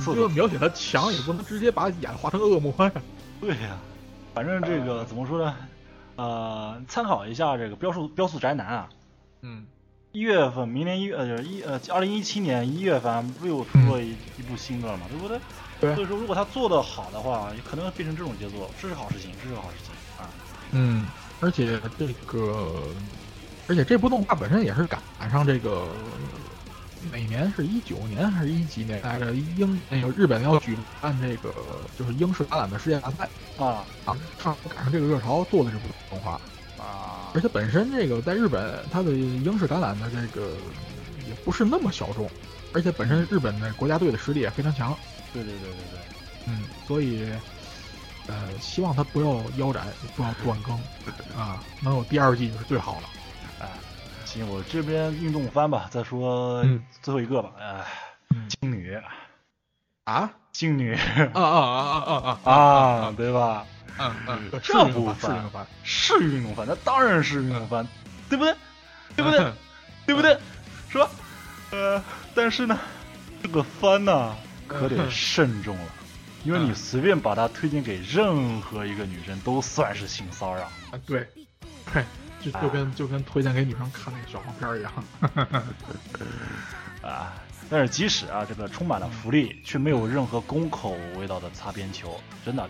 [0.05, 2.93] 就描写他强，也不能直接把眼画成恶魔呀。
[3.41, 3.79] 对呀，
[4.35, 5.55] 反正这个怎么说呢？
[6.17, 8.89] 呃，参考一下这个标速标速宅男啊。
[9.43, 9.67] 嗯，
[10.13, 15.39] 一月份，明年一月呃一呃二零一七年一月份不又出了一一部新的了嘛，对不对？
[15.81, 15.95] 对。
[15.95, 20.28] 所以说，如果他做的好的话，可能变成这种节奏，这是好事情，这是好事情啊。
[20.72, 21.07] 嗯，
[21.41, 22.83] 而且这个，
[23.66, 25.01] 而且这部动画本身也是赶
[25.31, 25.89] 上这个，
[27.11, 29.33] 哪年是一九年还是一几年来着？
[29.35, 31.53] 英那个日本要举办这个
[31.99, 36.33] 就是英式橄榄的世界大赛啊啊，正好赶上这个热潮，做的这部动画
[36.78, 37.33] 啊。
[37.33, 40.51] 而且本身这个在日本，它的英式橄榄的这个
[41.26, 42.28] 也不是那么小众，
[42.72, 44.97] 而且本身日本的国家队的实力也非常强。
[45.33, 46.01] 对对对对对，
[46.47, 47.33] 嗯，所以
[48.26, 50.76] 呃，希望他不要腰斩，不要断更
[51.35, 53.09] 啊，能有第二季就是最好了。
[53.59, 53.68] 哎，
[54.24, 56.64] 行，我这边运动番吧，再说
[57.03, 57.51] 最后一个吧。
[57.59, 57.85] 哎，
[58.61, 58.99] 金女
[60.05, 63.66] 啊， 金女啊啊啊啊啊啊，对吧？
[63.99, 65.51] 嗯嗯，这部番
[65.83, 67.87] 是运动番，那当然是运动番，
[68.28, 68.55] 对不对？
[69.16, 69.53] 对不对？
[70.07, 70.39] 对不对？
[70.89, 71.09] 是吧？
[71.72, 72.03] 呃，
[72.35, 72.78] 但是呢，
[73.43, 74.35] 这个番呢
[74.79, 75.93] 可得慎重了，
[76.45, 80.62] 因为你随便把它推荐给任何一个女生，都算是性骚扰。
[80.62, 81.27] 啊，对，
[81.93, 82.05] 对，
[82.41, 84.93] 就就跟就跟推荐给女生看那个小黄片一样。
[87.03, 87.33] 啊，
[87.68, 92.68] 但是即使啊，这个充满了福利，却没有任何公口味道的擦边球，真的。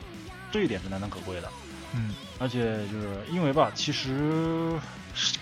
[0.53, 1.49] 这一点是难能可贵的，
[1.95, 4.77] 嗯，而且就是因为吧，其实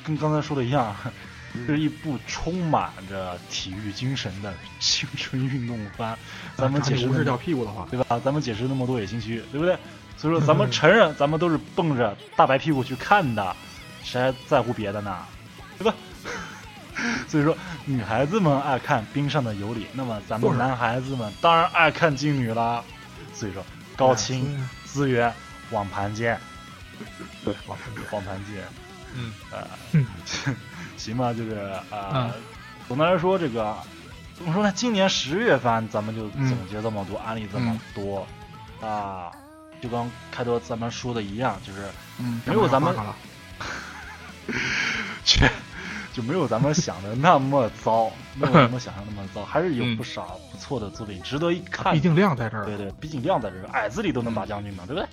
[0.05, 0.95] 跟刚才说的一样，
[1.67, 6.17] 是一部充满着体育精神的青春运动番。
[6.57, 8.21] 咱们解释是掉屁股的话，对吧？
[8.25, 9.77] 咱们解释那么多也心虚，对不对？
[10.17, 13.57] 所以说咱们承认，咱们都是蹦着大白屁股去看的，
[14.03, 15.19] 谁还在乎别的呢？
[15.79, 15.95] 对吧？
[17.29, 22.83] 所以说，女孩子们爱看冰上的尤里，那么咱们男孩子们当然爱看金女啦。
[23.33, 23.65] 所以说，
[23.97, 24.67] 高清。
[24.85, 25.33] 资源
[25.71, 26.41] 网盘见，
[27.45, 28.65] 对网盘网盘见，
[29.15, 29.69] 嗯呃，
[30.99, 31.55] 行吧，就是
[31.91, 32.31] 啊，
[32.89, 33.75] 总的来说，这个
[34.37, 34.73] 怎么说呢？
[34.75, 38.27] 今年十月份咱们就总结这么多案例，这么多
[38.81, 39.31] 啊，
[39.81, 41.87] 就跟开头咱们说的一样，就是
[42.45, 42.95] 没有咱们，
[45.25, 45.51] 切，
[46.13, 51.93] 就没有咱们想的那么糟，没有咱们想象那么糟，还是有不少不错的作品值得一看。
[51.93, 52.65] 毕竟量在这儿。
[52.65, 55.09] 对对，毕竟量在这儿，矮子里都能打将军嘛，对不对？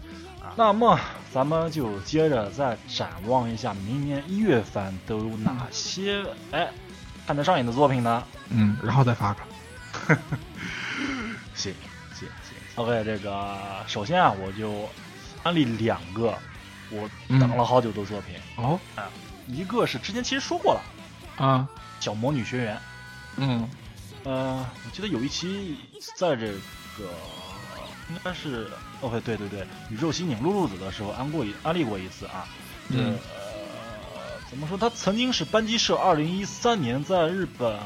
[0.56, 1.00] 那么
[1.34, 6.70] 咱们就接着再展望一下明年一月份都有哪些哎
[7.28, 8.24] 看得上眼的作品呢？
[8.50, 9.40] 嗯，然后再发个。
[11.56, 11.74] 行
[12.14, 14.88] 行行，OK，这个首先啊，我就
[15.42, 16.38] 安利两个
[16.92, 18.36] 我等了好久的作品。
[18.58, 19.10] 哦，啊，
[19.48, 20.82] 一个是之前其实说过了，
[21.44, 21.68] 啊，
[22.00, 22.80] 小魔女学园。
[23.38, 23.68] 嗯，
[24.24, 25.78] 呃，我记得有一期
[26.16, 27.10] 在这个
[28.10, 28.68] 应该是
[29.02, 32.48] 哦，对对对，宇宙刑警露露子的时候安过一安利过一次啊。
[32.90, 33.18] 嗯，
[34.14, 34.78] 呃，怎么说？
[34.78, 37.80] 他曾经是班机社二零一三年在日本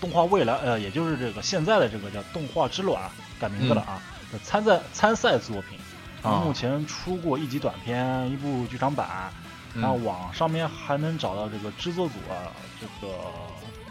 [0.00, 5.78] 动画未来，呃，也就是这个现在的这个叫动画之卵改名字了啊的参赛参赛作品。
[6.20, 9.32] 啊目前出过一集短片，一部剧场版，
[9.74, 13.14] 嗯然后网上面还能找到这个制作组啊，这个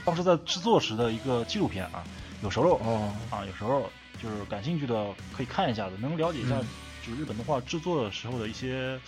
[0.04, 2.04] 当时在制作时的一个纪录片啊，
[2.44, 3.90] 有熟肉哦，啊，有时候
[4.22, 6.68] 就是感兴趣的可以看一下子，能了解一下嗯
[7.06, 9.00] 就是日本动画制作的时候的一些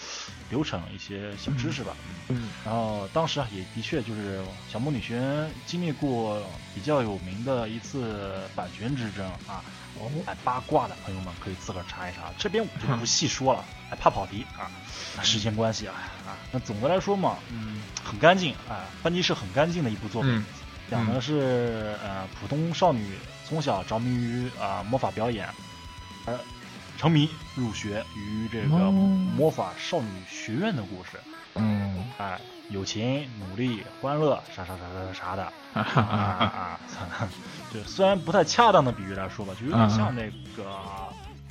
[0.49, 1.93] 流程、一些小知识吧。
[2.29, 6.41] 嗯然后当时啊，也的确就是小魔女学园经历过
[6.73, 9.63] 比较有名的一次版权之争啊。
[9.99, 14.71] 哦，哎，八卦的朋友们可以自个儿查一查，这边我就不细说了，哎，怕跑题啊。
[15.23, 15.95] 时间关系啊
[16.25, 20.45] 啊，那总的来说嘛，嗯，很干净啊，班级是很干净的一部作品，嗯
[20.89, 23.17] 讲的是呃普通少女
[23.47, 25.47] 从小着迷于啊、魔法表演，
[26.25, 26.37] 而
[26.97, 28.91] 沉迷入学于这个哦。
[29.35, 31.19] 魔法少女学院的故事。
[31.55, 36.79] 嗯，哎，友情、努力、欢乐，啥啥啥啥啥的 啊啊哈哈，啊！
[37.73, 40.79] 就虽然不太恰当的比喻来说吧，就有点像那个，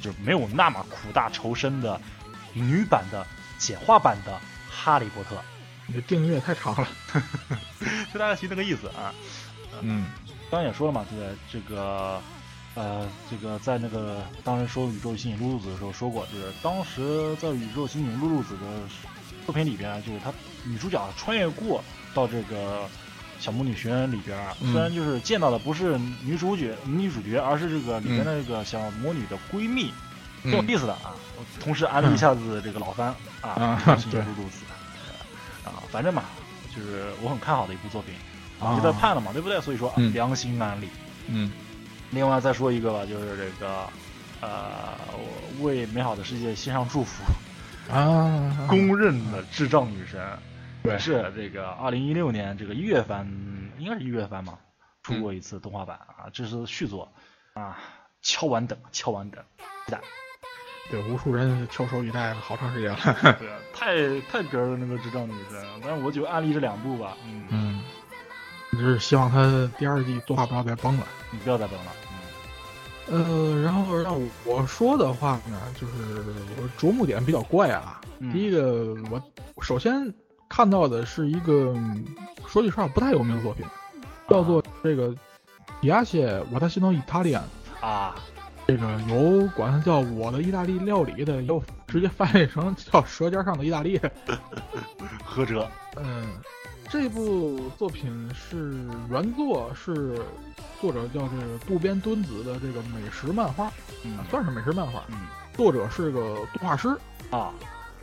[0.00, 2.00] 就没有那么苦大仇深的
[2.52, 3.26] 女版的
[3.58, 4.32] 简化版的
[4.70, 5.36] 《哈利波特
[5.88, 6.86] 你这订阅太长了。》，
[8.12, 9.12] 就大概其那个意思啊。
[9.80, 10.04] 嗯
[10.50, 11.36] 刚刚也说了嘛，对不对？
[11.50, 12.20] 这个，
[12.74, 18.60] 呃，这个在那个当时说宇宙刑警露露子的时候说过，就是当时在宇宙刑警露露子的
[19.44, 20.32] 作品里边，就是她
[20.64, 21.82] 女主角穿越过
[22.14, 22.88] 到这个
[23.38, 29.92] 小魔女学院里边，嗯虽然就是见到的不是女主角女主角，而是这个里边的这个小魔女的闺蜜，
[30.42, 31.14] 挺有嗯意思的啊。
[31.36, 34.67] 我同时安利一下子这个老番啊，啊宇宙刑警露露子啊，
[35.90, 36.24] 反正嘛，
[36.74, 38.14] 就是我很看好的一部作品。
[38.60, 39.60] 啊就在盼了嘛，对不对？
[39.60, 40.88] 所以说、嗯良心安利。
[41.28, 41.52] 嗯
[42.10, 43.86] 另外再说一个吧，就是这个，
[44.40, 44.98] 呃，
[45.60, 47.22] 我为美好的世界献上祝福，
[47.92, 50.20] 啊， 公认的智障女神，
[50.82, 53.24] 对是这个二零一六年这个一月番，
[53.78, 54.58] 应该是一月番嘛，
[55.04, 57.12] 出过一次动画版啊，这是续作
[57.54, 57.78] 啊，
[58.22, 59.40] 敲完等，敲完等，
[59.86, 60.00] 期待。
[60.90, 62.98] 对，无数人翘首以待了好长时间了。
[63.38, 67.82] 对啊，太太哏儿了那个智障女神，但是我就安利这两部吧，嗯，嗯，
[68.72, 71.06] 就是希望他第二季动画不要再崩了。
[71.30, 71.92] 你不要再崩了，
[73.10, 76.24] 嗯呃，然后让我说的话呢，就是
[76.56, 78.00] 我着目点比较怪啊。
[78.18, 79.22] 嗯，第一个，我
[79.62, 80.12] 首先
[80.48, 82.04] 看到的是一个，嗯
[82.46, 83.64] 说句实话不太有名的作品，
[84.28, 85.08] 叫做这个
[85.82, 87.44] 《迪亚谢我的心头意大利安》。
[87.86, 88.14] 啊，
[88.68, 93.98] 这个有管它叫我的意大利料理的，也有直接翻译成叫《舌尖上的意大利》。
[95.24, 95.66] 何哲，
[95.96, 96.26] 嗯，
[96.90, 100.20] 这部作品是原作是
[100.82, 103.72] 作者叫这个渡边敦子的这个美食漫画，
[104.04, 105.02] 嗯算是美食漫画。
[105.08, 105.16] 嗯
[105.54, 106.88] 作者是个动画师，
[107.30, 107.50] 啊，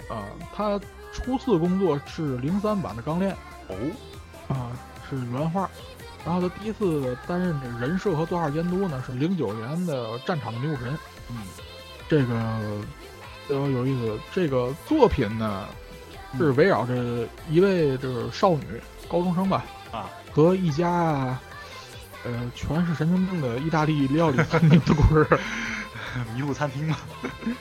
[0.10, 0.78] 啊，他
[1.14, 3.32] 初次工作是零三版的《钢炼》
[3.70, 3.76] 哦，
[4.50, 4.72] 啊，
[5.08, 5.70] 是原画。
[6.26, 10.92] 然后他第一次担任这人设和作画监督呢，是零九年的《战场的女武神》。
[11.30, 11.38] 嗯
[12.08, 12.82] 这个
[13.48, 14.20] 比较有意思。
[14.34, 15.68] 这个作品呢，
[16.38, 18.64] 是围绕着一位就是少女
[19.08, 21.38] 高中生吧，啊，和一家
[22.24, 25.40] 呃全是神经病的意大利料理餐厅的故事，
[26.36, 26.98] 迷雾餐厅嘛，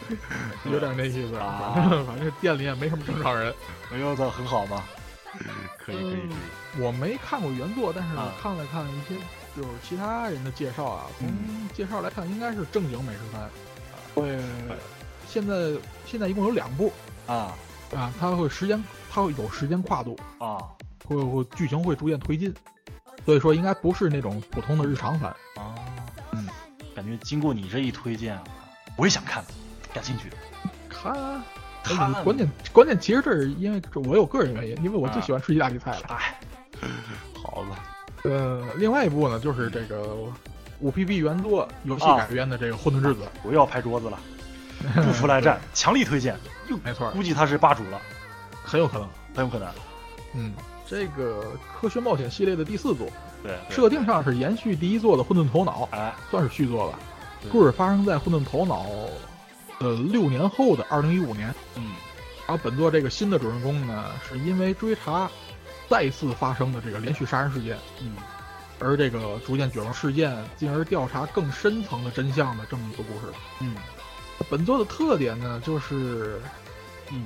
[0.71, 1.37] 有点那意思。
[1.37, 3.53] 啊反正反正店里也没什么正常人。
[3.93, 4.83] 哎呦，这很好嘛，
[5.78, 6.16] 可以可以可
[6.78, 8.32] 以，我没看过原作，但是啊。
[8.41, 9.16] 看了看一些
[9.57, 13.51] 就是其他人的介绍啊，从嗯介绍来看，应该是正经美食番。
[14.14, 14.39] 会
[15.28, 15.72] 现在
[16.07, 16.93] 现在一共有两部。
[17.26, 17.55] 啊。
[17.95, 20.59] 啊，它会时间它会有时间跨度，啊。
[21.07, 22.53] 会会剧情会逐渐推进，
[23.26, 25.30] 所以说应该不是那种普通的日常番。
[25.57, 25.74] 啊，
[26.32, 26.49] 嗯，
[26.97, 28.41] 感觉经过你这一推荐，
[28.97, 29.45] 我也想看，
[29.93, 30.32] 感兴趣。
[30.89, 31.12] 看
[31.85, 36.01] 啊，看关键关键其实这是因为这我有个人原因，因为我最啊喜欢吃意大利菜了。
[36.09, 36.41] 哎，
[37.43, 37.85] 好吧，
[38.24, 40.16] 呃，另外一部呢就是这个
[40.80, 44.18] 五 P B 原作游戏啊改编的这个《混沌之子我又要拍桌子了，
[44.95, 46.37] 不服来战 强力推荐。
[46.68, 48.01] 又没错，估计他是霸主了，
[48.64, 49.09] 很有可能。
[49.35, 49.68] 很有可能。
[50.35, 50.53] 嗯，
[50.87, 53.07] 这个科学冒险系列的第四作，
[53.43, 56.99] 对，对设定上是延续第一作的《混沌头脑》，哎，算是续作吧。
[57.53, 58.85] 故事发生在《混沌头脑》
[59.81, 61.93] 呃六年后的二零一五年，嗯。
[62.47, 65.31] 然后本作这个新的主人公呢，是因为追查
[65.89, 68.16] 再次发生的这个连续杀人事件，嗯。
[68.81, 73.33] 而这个逐渐卷入事件，进而调查更深层的真相的这么一个故事。
[73.61, 73.75] 嗯。
[74.51, 76.41] 本作的特点呢，就是
[77.11, 77.25] 嗯，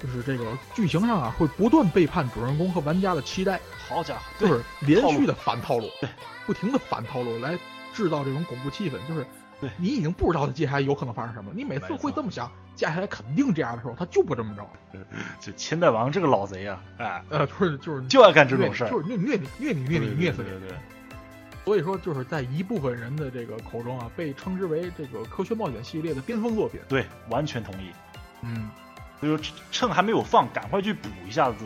[0.00, 3.58] 就是这个剧情上啊，会不断背叛主人公和玩家的期待，
[3.88, 6.10] 好家伙，就是连续的反套路，对，
[6.46, 7.58] 不停的反套路来
[7.94, 9.26] 制造这种恐怖气氛，就是
[9.66, 9.70] 对。
[9.78, 14.66] 你已经不知道它接下来有可能发生什么，你每次会这么想，接下来肯定这样的时候，他就不这么着，
[15.40, 20.48] 就千代王这个老贼啊，哎，呃，就是就 是就爱干这种事儿，就是虐虐你虐你虐你虐死你。
[20.50, 20.78] 对对对，
[21.64, 26.80] 所以说，就是在一部分人的这个口中啊，被称之为这个科学冒险系列的巅峰作品。
[26.88, 27.90] 对，完全同意。
[28.42, 28.68] 嗯，
[29.20, 31.56] 所以说趁还没有放，赶快去补一下子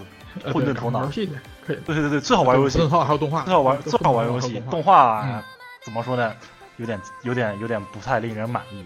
[0.53, 1.01] 混沌头脑。
[1.01, 1.13] 玩游。
[1.13, 1.33] 戏去
[1.67, 2.79] 可以，对对对，最好玩游戏。
[2.79, 5.43] 最好，还有动画，最好玩最好玩游戏， 动画
[5.83, 6.33] 怎么说呢？
[6.79, 8.85] 有点有点有点不太令人满意，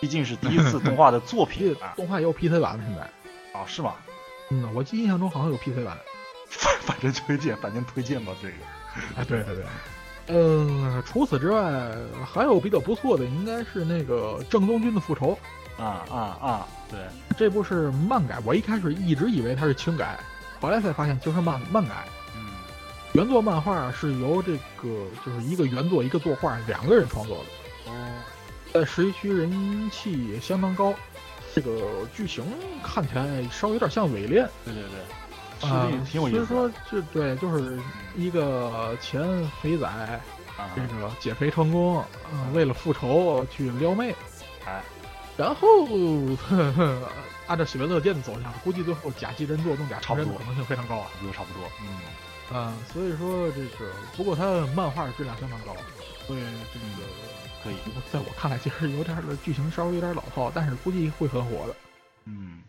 [0.00, 3.02] 毕竟是第一次 动画的作品啊动画也有 PC 版了，现在。
[3.58, 3.94] 啊是吗？
[4.50, 5.98] 嗯，我记印象中好像有 PC 版。
[6.48, 8.54] 反反正推荐，反正推荐吧这个。
[9.16, 9.64] 哎，对对对。
[10.28, 11.62] 嗯，除此之外，
[12.24, 15.36] 还有比较不错的，应该是那个正宗军的复仇。
[15.78, 16.66] 啊啊啊！
[16.90, 16.98] 对，
[17.38, 20.18] 这部是漫改，我一开始一直以为它是轻改，
[20.60, 22.04] 后来才发现就是漫漫改。
[23.12, 28.22] 嗯原作漫画是由这个就是一个原作一个作画两个人创作的，哦，
[28.72, 30.94] 在十一区人气也相当高。
[31.52, 32.44] 这个剧情
[32.84, 36.70] 看起来稍微有点像伪恋对对对，啊、是挺挺有意思所以。
[36.70, 37.80] 说，这对，就是
[38.14, 39.20] 一个前
[39.60, 44.14] 肥仔，啊这个减肥成功，嗯、为了复仇去撩妹，
[44.64, 44.80] 哎，
[45.36, 45.66] 然后
[46.36, 46.96] 呵呵
[47.48, 51.08] 按照喜闻乐见的走向，估计最后假戏真做弄假成真的差不多可能性非常高啊。
[51.18, 51.68] 我觉得差不多。
[51.80, 51.98] 嗯
[52.52, 55.72] 啊、所以说这个，不过它漫画质量相当高，
[56.26, 56.40] 所以
[56.72, 57.06] 这个
[57.62, 57.76] 可以。
[58.12, 61.76] 在我看来，其实有点剧情稍微有点老套，但是估计会很火的。
[62.24, 62.60] 嗯，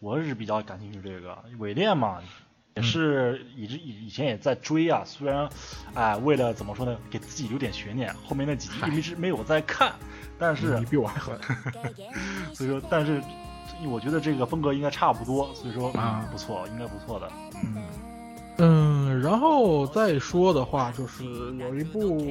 [0.00, 2.20] 我是比较感兴趣这个伪恋嘛，
[2.74, 5.04] 也是一直以以前也在追啊。
[5.06, 5.48] 虽然，
[5.94, 9.94] 哎，为了怎么说呢，给自己留点悬念，后面那几集一直没有在看，
[10.40, 11.38] 但是你比我还狠。
[12.52, 13.22] 所以说，但是
[13.86, 17.30] 我觉得这个风格应该差不多，所以说啊嗯不错，应该不错的。
[17.62, 17.84] 嗯
[18.58, 21.24] 嗯，然后再说的话，就是
[21.58, 22.24] 有一部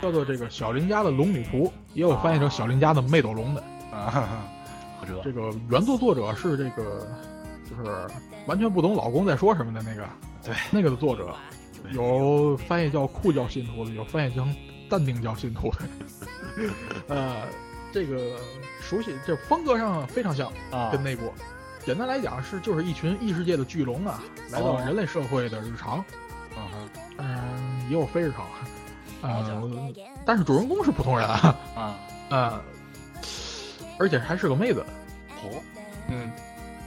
[0.00, 3.62] 叫做这个小林家的龙女仆，也有翻译成小林家的魅斗龙的。
[3.90, 4.44] 啊，
[5.00, 7.08] 或者这个原作作者是这个，
[7.68, 8.06] 就是
[8.46, 10.06] 完全不懂老公在说什么的那个，
[10.44, 11.34] 对那个的作者，
[11.92, 14.54] 有翻译叫酷教信徒的，有翻译成
[14.88, 15.78] 淡定教信徒的。
[17.08, 17.42] 呃，
[17.92, 18.36] 这个
[18.80, 21.32] 熟悉，这风格上非常像，啊跟那部。
[21.84, 24.82] 简单来讲是就是一群异世界的巨龙啊，来到哦。
[24.84, 26.04] 人类社会的日常，
[26.56, 26.88] 嗯哼。
[27.22, 28.46] 嗯、也有非日常，
[29.20, 29.92] 好家呃，
[30.24, 32.00] 但是主人公是普通人啊，啊，
[32.30, 32.60] 呃，
[33.98, 34.82] 而且还是个妹子，
[35.42, 35.60] 哦，
[36.08, 36.30] 嗯，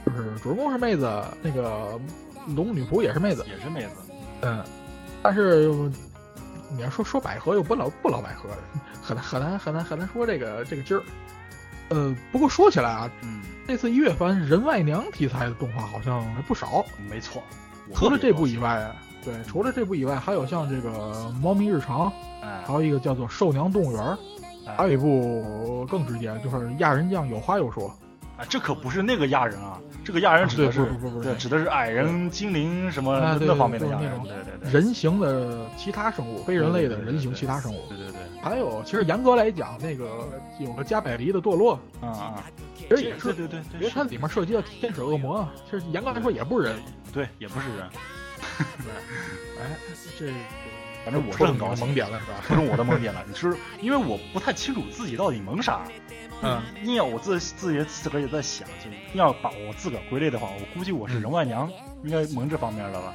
[0.04, 2.00] 就是主人公是妹子，那个
[2.48, 3.90] 龙女仆也是妹子，也是妹子，
[4.40, 4.64] 嗯，
[5.22, 5.68] 但是
[6.70, 8.48] 你要说说百合又不老不老百合，
[9.00, 11.02] 很难很难很难很难说这个这个劲儿。
[11.90, 17.42] 呃，不过说起来啊，嗯，这次一月番人外娘题材的动画好像还不少，没错。
[17.94, 18.90] 除了这部以外，
[19.22, 20.90] 对，除了这部以外，还有像这个
[21.40, 22.06] 《猫咪日常》，
[22.42, 24.02] 哎还有一个叫做《兽娘动物园》，
[24.66, 27.88] 哎还有一部更直接，就是《亚人酱有话要说》。
[28.36, 37.86] 啊，这可不是那个亚人啊，这个亚人指的是对不不不不，指的是矮人、精灵什么那方面的亚人，对对对，人形的其他生物，非人类的人形其他生物。
[37.88, 40.28] 对对对，还有，其实严格来讲，那个
[40.58, 42.44] 有个加百利的堕落，啊啊，
[42.76, 46.76] 其实也是，对对对对，因为它里面涉及到天使恶魔，其实严格来说也不是人。
[47.12, 47.86] 对也不是人，
[49.62, 49.78] 哎，
[50.18, 50.26] 这
[51.04, 52.34] 反正我是很高兴，萌点了是吧？
[52.48, 55.82] 不是我的萌点了，你是因为我不太清楚自己到底萌啥，
[56.42, 61.70] 嗯，硬要我自自己自个儿也在想，就硬要把我自个儿归类的话，我估计我是人外娘，
[62.02, 63.12] 应该萌这方面的吧，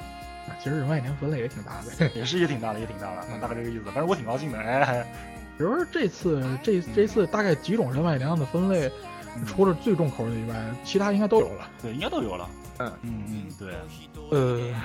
[0.63, 2.09] 其实人外娘分类也挺大的。
[2.15, 5.05] 也是也挺大的，也挺大的，大概这个意思，反正我挺高兴的，哎，
[5.57, 8.87] 比如说这次这这次大概几种人外娘的分类，
[9.35, 9.45] 嗯。
[9.45, 11.69] 除了最重口的以外，其他应该都有了。
[11.81, 12.91] 对，应该都有了，嗯。
[13.03, 13.73] 嗯嗯，对，
[14.31, 14.75] 呃，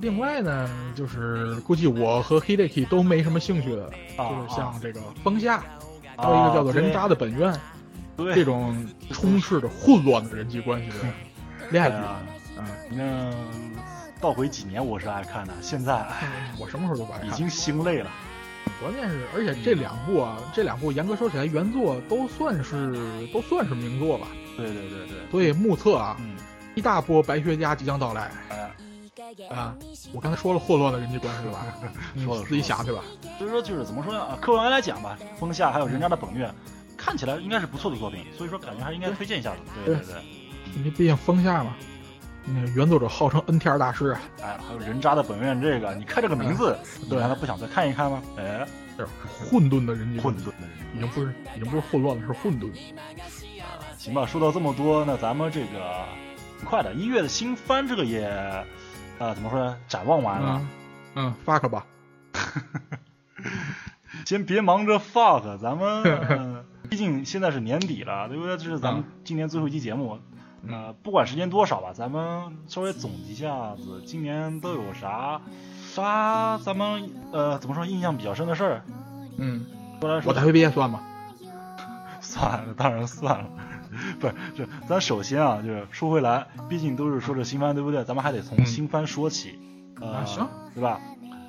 [0.00, 3.84] 另外呢，就是估计我和 Hideki 都没什么兴趣的，
[4.16, 5.56] 啊就是像这个崩下，
[6.16, 7.52] 啊还有一个叫做人渣的本愿，
[8.16, 10.94] 对这种充斥着混乱的人际关系的
[11.70, 11.96] 恋爱剧。
[11.96, 12.20] 啊，
[12.58, 13.32] 嗯，那
[14.20, 17.28] 倒回几年我是爱看的，现在哎我什么时候都不爱看。
[17.28, 18.10] 已经心累了。
[18.80, 22.94] 关键是，而且这两部啊，这两部严格说起来，原作都算是
[23.32, 24.28] 都算是名作吧。
[24.56, 26.36] 对对对对，所以目测啊，嗯，
[26.74, 28.70] 一大波白学家即将到来哎，
[29.50, 29.74] 啊！
[30.12, 31.66] 我刚才说了霍乱的人际关系 对吧？
[32.14, 33.02] 你说了自己想对吧？
[33.38, 34.20] 所以说就是怎么说呢？
[34.20, 36.52] 啊，客观来讲吧，风夏还有人渣的本愿，
[36.96, 39.56] 看起来应该是不错的作品，所以说感觉还是应该推荐一下的。
[39.84, 40.14] 对对对，
[40.76, 41.74] 因为毕竟风下嘛，
[42.44, 46.76] 那个原作者号称 N T R 大师啊，哎，还有人渣的本愿这个，你看这个名字，
[47.08, 48.22] 你难道不想再看一看吗？
[48.36, 48.66] 哎，
[48.96, 52.70] 这混沌的人际，混沌的人已经不是已经不是混乱了，是混沌。
[53.60, 56.04] 啊，行吧，说到这么多，那咱们这个
[56.58, 58.28] 很快的一月的新番这个也，
[59.18, 59.76] 呃，怎么说呢？
[59.88, 60.60] 展望完了，
[61.14, 61.84] 嗯，fuck 吧。
[64.24, 68.56] 先别忙着 fuck，咱们 毕竟现在是年底了，对不对？
[68.56, 70.18] 这是咱们今年最后一期节目，
[70.68, 75.40] 呃，不管时间多少吧，咱们稍微总结一下子，今年都有啥
[75.94, 78.82] 啥咱们呃怎么说印象比较深的事儿？
[79.38, 79.64] 嗯，
[80.00, 81.00] 说来说我大学毕业算吗？
[82.28, 83.48] 算了， 当然算了。
[84.20, 88.04] 不是，这咱首先啊，就是说回来，毕竟都是说这新番，对不对？
[88.04, 89.58] 咱们还得从新番说起，
[90.00, 91.00] 呃，行，对吧？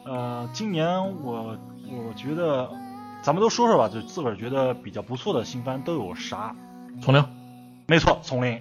[0.06, 0.88] 呃，今年
[1.22, 1.58] 我
[1.92, 2.70] 我觉得，
[3.22, 6.56] 咱们都说说吧，就自个儿觉得比较不错的新番都有啥？
[7.02, 7.24] 丛林，
[7.88, 8.60] 没错，丛林。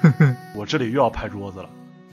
[0.54, 1.68] 我这里又要拍桌子了，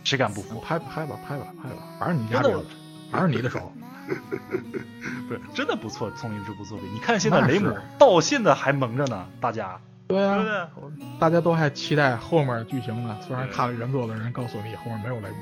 [0.05, 0.59] 谁敢不服？
[0.61, 2.63] 拍吧，拍吧，拍吧，拍吧，反正你家这个，
[3.11, 3.71] 反正你的手。
[5.27, 6.93] 不是，真的不错，丛林这部作品。
[6.93, 9.79] 你看现在雷姆到现在还蒙着呢，大家。
[10.07, 10.67] 对啊，
[11.19, 13.17] 大家都还期待后面剧情呢。
[13.25, 15.35] 虽然看了原作的人告诉你后面没有雷姆。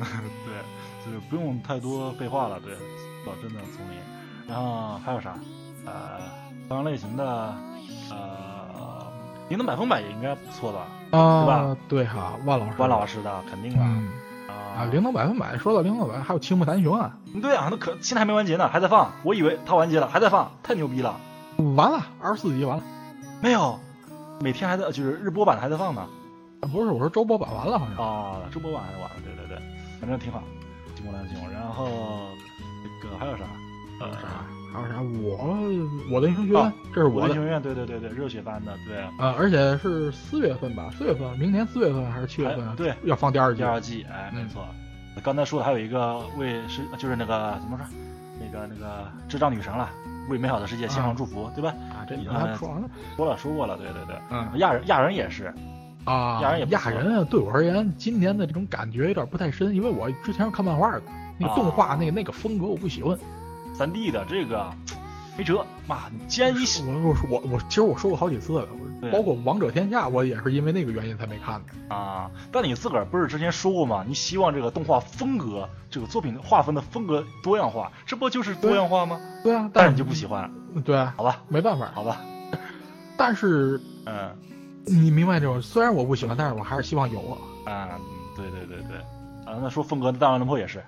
[0.46, 2.58] 对，就是不用太多废话了。
[2.60, 2.72] 对，
[3.26, 3.98] 老真的丛林。
[4.48, 5.34] 然后还有啥？
[5.84, 6.20] 呃，
[6.68, 7.54] 同样类型的，
[8.10, 9.06] 呃，
[9.48, 10.86] 您的百分百也应该不错吧？
[11.10, 11.76] 啊，对吧？
[11.88, 13.86] 对哈，万老师，万老师的肯定了。
[14.54, 17.16] 啊，灵能百分百，说到灵能百，还有青木南雄啊。
[17.40, 19.12] 对啊，那可现在还没完结呢，还在放。
[19.22, 21.14] 我以为它完结了，还在放，太牛逼了。
[21.76, 22.82] 完了，二十四集完了。
[23.40, 23.78] 没有，
[24.40, 26.06] 每天还在，就是日播版还在放呢。
[26.72, 28.04] 不是，我说周播版完了好像。
[28.04, 29.62] 啊，周播版还完了，对对对，
[30.00, 30.42] 反正挺好。
[30.96, 31.86] 青木兰雄，然后
[32.82, 33.44] 那个还有啥？
[34.00, 34.20] 还有啥？
[34.74, 35.00] 还有啥？
[35.22, 35.58] 我
[36.10, 38.98] 我的英雄学院，这是我的英雄学院，对对对对，热血番的，对。
[39.18, 40.90] 啊，而且是四月份吧？
[40.98, 42.74] 四月份，明年四月份还是七月份？
[42.74, 43.58] 对，要放第二季。
[43.58, 44.66] 第二季，哎，没错。
[45.22, 47.86] 刚才说的还有一个为是就是那个怎么说，
[48.40, 49.88] 那个那个智障女神了，
[50.28, 51.72] 为美好的世界献上祝福，对吧？
[51.90, 54.16] 啊，这已经说完了，说了说过了，对对对。
[54.30, 55.54] 嗯，亚人亚人也是。
[56.04, 61.02] 啊，亚人也亚人对我而言，今年的这种感觉有点不太深，因为我之前是看漫画的，
[61.38, 63.16] 那个动画那个那个风格我不喜欢。
[63.74, 64.70] 三 D 的这个
[65.36, 68.68] 没辙，妈，你既然你我我我我，其实我说过好几次了，
[69.12, 72.30] 包括王者天下，我也是因为那个原因才没看的啊。
[72.52, 74.04] 但你自个儿不是之前说过吗？
[74.06, 79.20] 你希望这个动画风格，这个作品划分的风格多样化，这不就是多样化吗？
[79.42, 80.50] 对啊，但是你就不喜欢，
[80.84, 82.20] 对啊，好吧，没办法，好吧。
[83.16, 84.36] 但是，嗯。
[84.86, 85.62] 你明白这种？
[85.62, 87.18] 虽然我不喜欢，但是我还是希望有
[87.64, 87.72] 啊。
[87.72, 87.88] 啊，
[88.36, 88.98] 对对对对，
[89.46, 90.84] 啊，那说风格，《大乱斗破》也是，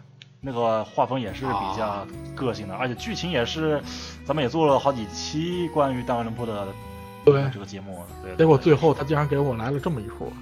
[0.46, 3.82] 那个画风也是比较个性的，而且剧情也是，
[4.24, 6.68] 咱们也做了好几期关于《大乱轮破》的
[7.24, 8.04] 对这个节目。
[8.22, 8.36] 对。
[8.36, 10.32] 结果最后他竟然给我来了这么一出，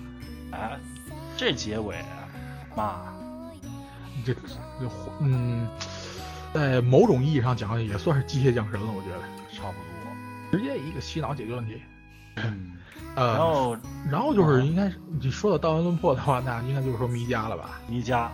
[0.51, 0.79] 哎，
[1.39, 1.97] 这结尾，
[2.77, 3.01] 妈，
[4.27, 4.41] 这这
[5.21, 5.67] 嗯，
[6.53, 9.17] 在某种意义上讲也算是机械降神了，我觉得
[9.57, 11.81] 差不多，直接一个洗脑解决问题。
[12.37, 12.73] 嗯。
[13.17, 13.77] 呃，然后，
[14.11, 17.81] 然后就是应该是你说到道恩伦破的话，那应该就是说迷家了吧？
[17.89, 18.31] 迷家，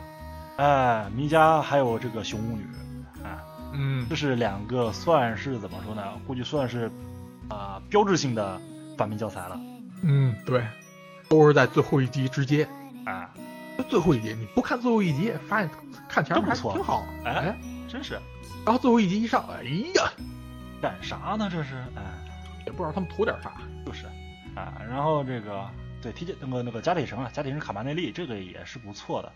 [0.57, 2.67] 哎，弥迦还有这个熊巫女，
[3.25, 3.39] 哎，
[3.73, 6.03] 嗯，这是两个算是怎么说呢？
[6.27, 6.91] 估计算是
[7.49, 8.61] 啊标志性的
[8.99, 9.59] 反面教材了。
[10.03, 10.67] 嗯，对，
[11.29, 12.69] 都是在最后一集直接，
[13.07, 13.29] 哎，
[13.89, 15.71] 最后一集你不看最后一集，发现
[16.09, 17.57] 看前面还挺好，哎，
[17.89, 18.15] 真是。
[18.65, 19.63] 然后最后一集一上，哎
[19.95, 20.11] 呀，
[20.83, 21.49] 干啥呢？
[21.51, 22.03] 这是，哎，
[22.67, 23.53] 也不知道他们图点啥，
[23.87, 24.05] 就是。
[24.55, 25.65] 啊，然后这个
[26.03, 29.33] 对，提那个那个加铁城啊，加铁城卡曼内利这个也是不错的。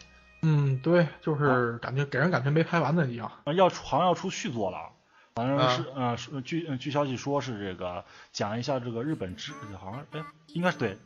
[0.47, 3.33] 嗯，对，就是感觉给人感觉没拍完的一样。
[3.57, 4.91] 要出好像要出续作了，
[5.35, 10.99] 反正是呃据据消息说是这个讲一下这个日本之好像哎应该是对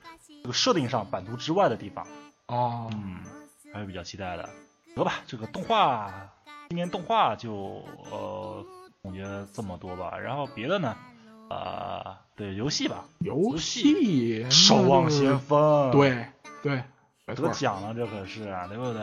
[0.43, 2.05] 这个设定上版图之外的地方。
[2.47, 3.21] 哦，嗯，
[3.73, 4.49] 还是比较期待的。
[4.97, 6.13] 得吧，这个动画
[6.69, 8.67] 今年动画就呃
[9.03, 10.97] 总结这么多吧，然后别的呢？
[11.49, 16.27] 啊，对游戏吧，游戏《守望先锋》，对
[16.63, 16.83] 对，
[17.35, 19.03] 得奖了，这可是啊，对不对？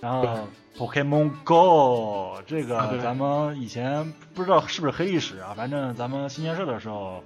[0.00, 0.24] 然后
[0.76, 7.24] 《Pokemon Go》这个咱们以前不知道是不是黑历史啊，反正咱们新鲜社的时候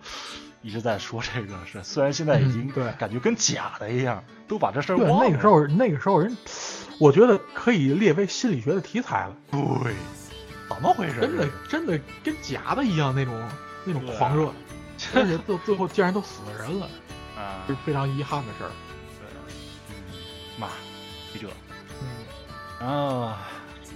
[0.62, 5.28] 一直在说这个事，虽然现在已经对感觉跟假的一样，都把这事儿忘了。
[5.28, 6.36] 那个时候，那个时候人，
[6.98, 9.36] 我觉得可以列为心理学的题材了。
[9.50, 9.60] 对，
[10.68, 11.20] 怎么回事？
[11.20, 13.48] 真的真的跟假的一样那种。
[13.84, 14.44] 那种狂热，
[15.12, 16.86] 而且最最后竟然都死了人了，
[17.36, 18.70] 啊，是非常遗憾的事儿。
[20.58, 20.68] 妈，
[21.32, 21.48] 记者，
[22.00, 22.06] 嗯，
[22.80, 23.32] 然后，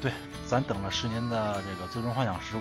[0.00, 0.12] 对，
[0.46, 2.60] 咱等了十年的这个《最终幻想十五》，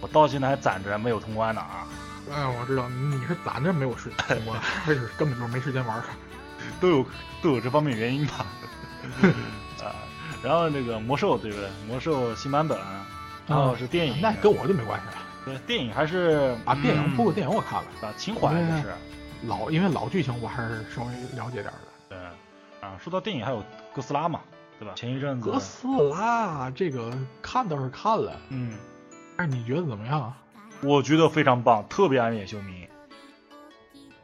[0.00, 1.86] 我到现在还攒着没有通关呢啊！
[2.32, 4.60] 哎，我知道你是攒着没有时间通关，
[5.18, 6.08] 根本就没时间玩它？
[6.80, 7.04] 都有
[7.42, 8.46] 都有这方面原因吧。
[9.84, 9.92] 啊，
[10.42, 11.68] 然后那个魔兽对不对？
[11.86, 12.78] 魔兽新版本，
[13.46, 15.22] 然后是电影，那跟我就没关系了。
[15.44, 18.94] 对，电影还是啊，电影不过电影我看了啊，情怀还是
[19.46, 21.83] 老，因为老剧情我还是稍微了解点的。
[22.84, 23.62] 对，啊，说到电影还有
[23.94, 24.40] 哥斯拉嘛，
[24.78, 24.94] 对吧？
[24.94, 27.12] 前一阵子哥斯拉这个
[27.42, 28.76] 看倒是看了，嗯，
[29.36, 30.34] 但是你觉得怎么样？
[30.82, 32.88] 我觉得非常棒，特别暗夜修明，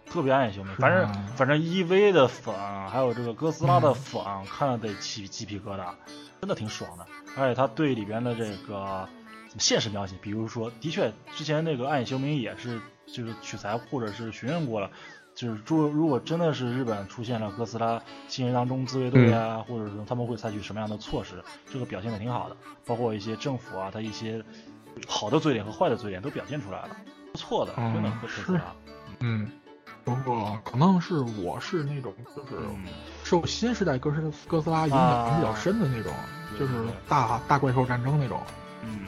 [0.07, 0.75] 特别暗夜修明。
[0.77, 2.55] 反正反正 EV 的粉，
[2.89, 5.95] 还有这个哥斯拉的粉，看了得起鸡皮疙瘩，
[6.41, 7.07] 真的挺爽的。
[7.37, 9.09] 而且他对里边的这个。
[9.59, 12.81] 现实描写，比如说，的确，之前那个《暗夜修明》也是，
[13.13, 14.89] 就是取材或者是询问过了，
[15.41, 24.45] 就是如如果真的是日本出现了哥斯拉新人当中自卫队啊，或者说他们会采取什么样的措施，这个表现的挺好的，包括一些政府啊，他一些
[25.09, 26.91] 好的嘴脸和坏的嘴脸都表现出来了，
[27.33, 28.61] 不错的，真的哥斯拉。
[29.21, 29.51] 嗯，
[30.05, 32.59] 不过可能是我是那种就是
[33.25, 36.13] 受新时代哥斯哥斯拉影响比较深的那种，
[36.59, 36.75] 就是
[37.09, 38.39] 大大怪兽战争那种。
[38.83, 39.07] 嗯。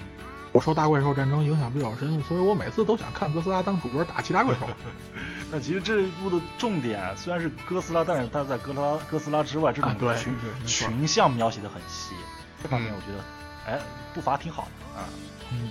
[0.54, 4.66] 我受大怪兽战争影响比较深，所以我每次都想看哥斯拉当主角打其他怪兽。
[5.54, 10.34] 那其实这一部的重点虽然是哥斯拉，但是它在哥拉哥斯拉之外，这种群
[10.66, 12.14] 群像描写的很细，
[12.62, 13.22] 这方面我觉得，
[13.66, 13.78] 哎，
[14.14, 15.04] 步伐挺好的啊。
[15.52, 15.68] 嗯，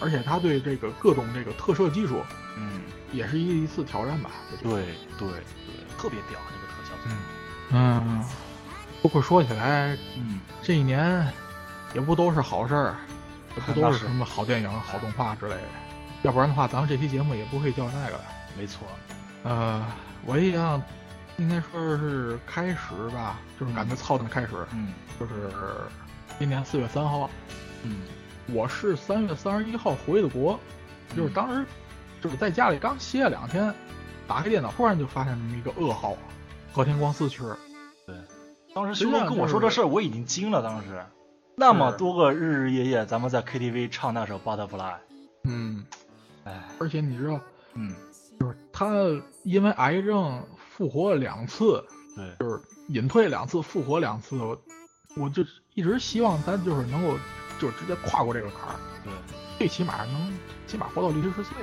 [0.00, 2.20] 而且他对这个各种这个特摄技术，
[2.56, 4.30] 嗯，也是一一次挑战吧。
[4.60, 4.72] 对
[5.16, 5.28] 对对，
[5.96, 6.90] 特别屌这个特效。
[7.06, 7.16] 嗯
[7.70, 8.24] 嗯，
[9.02, 11.32] 不过说起来，嗯，这一年
[11.94, 12.96] 也不都是好事儿。
[13.54, 15.62] 这不都是什么好电影、好动画之类的？
[16.22, 18.20] 要不然的话，咱们这期节目也不会叫那个。
[18.58, 18.86] 没错。
[19.44, 19.84] 呃，
[20.24, 20.80] 我印象
[21.36, 22.76] 应该说是开始
[23.12, 24.48] 吧，就是感觉操的开始。
[24.72, 24.92] 嗯。
[25.18, 25.32] 就是
[26.38, 27.28] 今年四月三号。
[27.82, 28.02] 嗯。
[28.48, 30.58] 我是三月三十一号回的国，
[31.16, 31.64] 就是当时
[32.20, 33.72] 就是在家里刚歇了两天，
[34.26, 36.16] 打开电脑，忽然就发现这么一个噩耗：
[36.72, 37.56] 和田光四去世。
[38.06, 38.16] 对。
[38.74, 40.62] 当时修哥跟我说这事儿，我已经惊了。
[40.62, 41.04] 当时。
[41.54, 44.68] 那么多个日日夜夜，咱们在 KTV 唱那首《Butterfly》。
[45.44, 45.84] 嗯，
[46.44, 47.38] 哎，而且你知道，
[47.74, 48.11] 嗯，就是
[48.84, 51.84] 他因为癌症复活了两次，
[52.16, 54.60] 对，就是隐退两次，复活两次，我
[55.16, 57.16] 我就一直希望他就是能够
[57.58, 59.12] 就直接跨过这个坎儿，对，
[59.58, 60.32] 最起码能
[60.66, 61.56] 起码活到六七十岁。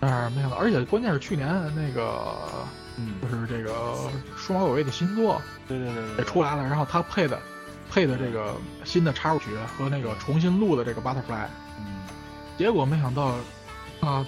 [0.00, 2.36] 但是没想到，而且关键是去年那个，
[2.96, 3.94] 嗯，就是这个
[4.36, 7.38] 数码宝贝的新作，对对对，也出来了，然后他配的。
[7.92, 8.54] 配的这个
[8.84, 9.46] 新的插入曲
[9.76, 11.48] 和那个重新录的这个 Butterfly，
[11.80, 12.06] 嗯，
[12.56, 13.34] 结果没想到，
[13.98, 14.24] 啊，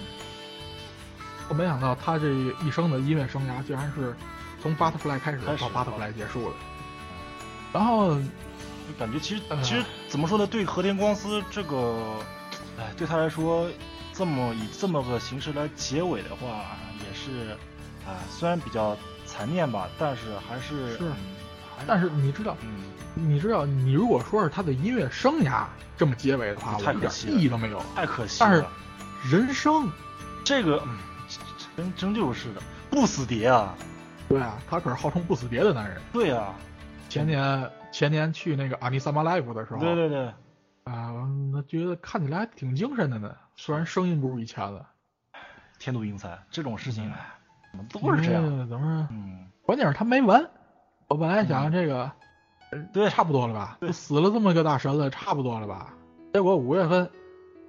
[1.53, 2.31] 我没想到他这
[2.65, 4.17] 一生的音乐生涯居然是
[4.63, 6.57] 从 Butterfly 开始到 Butterfly 结束的。
[7.75, 8.17] 然后
[8.99, 10.47] 感觉其实其实怎么说呢？
[10.47, 12.17] 对和田光司这个，
[12.79, 13.69] 哎，对他来说，
[14.15, 17.51] 这么以这么个形式来结尾的话，也是，
[18.07, 18.97] 啊，虽然比较
[19.27, 21.13] 残念吧，但是还是是，
[21.87, 22.81] 但是你知道，嗯。
[23.15, 25.67] 你知道，你如果说是他的音乐生涯
[25.99, 28.49] 这么结尾的话，我一点意义都没有，太可惜了。
[28.49, 28.65] 但是
[29.37, 29.93] 人生，
[30.43, 30.83] 这个
[31.77, 33.75] 真真就是的，不死蝶啊！
[34.29, 36.01] 对啊，他可是号称不死蝶的男人。
[36.13, 36.55] 对啊，
[37.09, 40.27] 前年前年去那个阿尼萨玛 live 的时候，对对对，
[40.85, 41.13] 啊，
[41.53, 44.87] 那觉得看起来还挺精神的呢，虽然声音不如以前了。
[45.79, 47.11] 天妒英才，这种事情
[47.73, 48.69] 怎么都是这样？
[48.69, 49.09] 怎么？
[49.11, 50.49] 嗯，关键是他没完。
[51.09, 52.11] 我本来想这个。
[52.91, 53.79] 对，差不多了吧？
[53.93, 55.93] 死了这么个大神了，差不多了吧？
[56.33, 57.11] 结果五月份，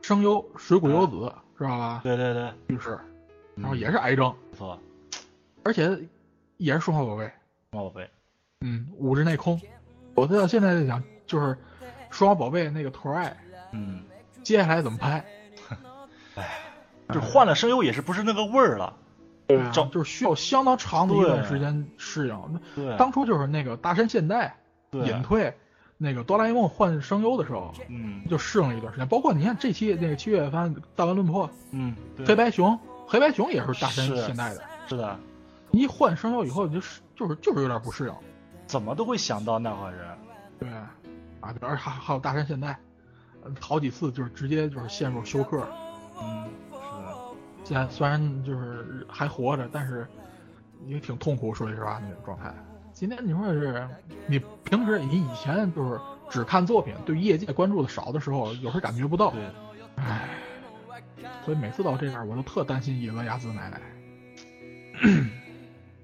[0.01, 1.99] 声优水谷优子知道吧？
[2.03, 2.97] 对对对，去世，
[3.55, 4.79] 然后也是癌症，不错，
[5.63, 5.97] 而且
[6.57, 7.25] 也是数码宝贝，
[7.71, 8.09] 数码宝贝，
[8.61, 9.59] 嗯，五日内空。
[10.15, 11.57] 我到现在在想，就是
[12.09, 13.35] 数码宝贝那个托爱，
[13.71, 14.03] 嗯，
[14.43, 15.23] 接下来怎么拍？
[16.35, 16.59] 哎，
[17.13, 18.95] 就换了声优也是不是那个味儿了，
[19.47, 22.61] 对，就是需要相当长的一段时间适应。
[22.75, 24.57] 对，当初就是那个大山现代。
[24.91, 25.51] 隐退，
[25.97, 29.07] 那个哆啦 A 梦换声优的时候，嗯，就适应了一段时间。
[29.07, 35.19] 包括你看这期那个七月番大乱论破，嗯，黑白熊，黑白熊也是大山现代的，是的。
[35.71, 38.13] 一换声优以后，就是就是就是有点不适应。
[38.65, 40.17] 怎么都会想到那伙人，
[40.57, 42.79] 对，啊，而还还有大山现代，
[43.59, 45.67] 好几次就是直接就是陷入休克，
[46.21, 47.15] 嗯，是的。
[47.63, 50.07] 现在虽然就是还活着，但是
[50.85, 52.53] 也挺痛苦，说句实话那种状态。
[52.93, 53.87] 今天你说是，
[54.27, 55.99] 你平时你以前就是
[56.29, 59.31] 只看作品，对业界关注的少的时候，有时感觉不到。
[59.31, 59.41] 对，
[59.97, 60.29] 唉，
[61.45, 63.79] 所以每次到这边，我都特担心伊泽雅子奶奶。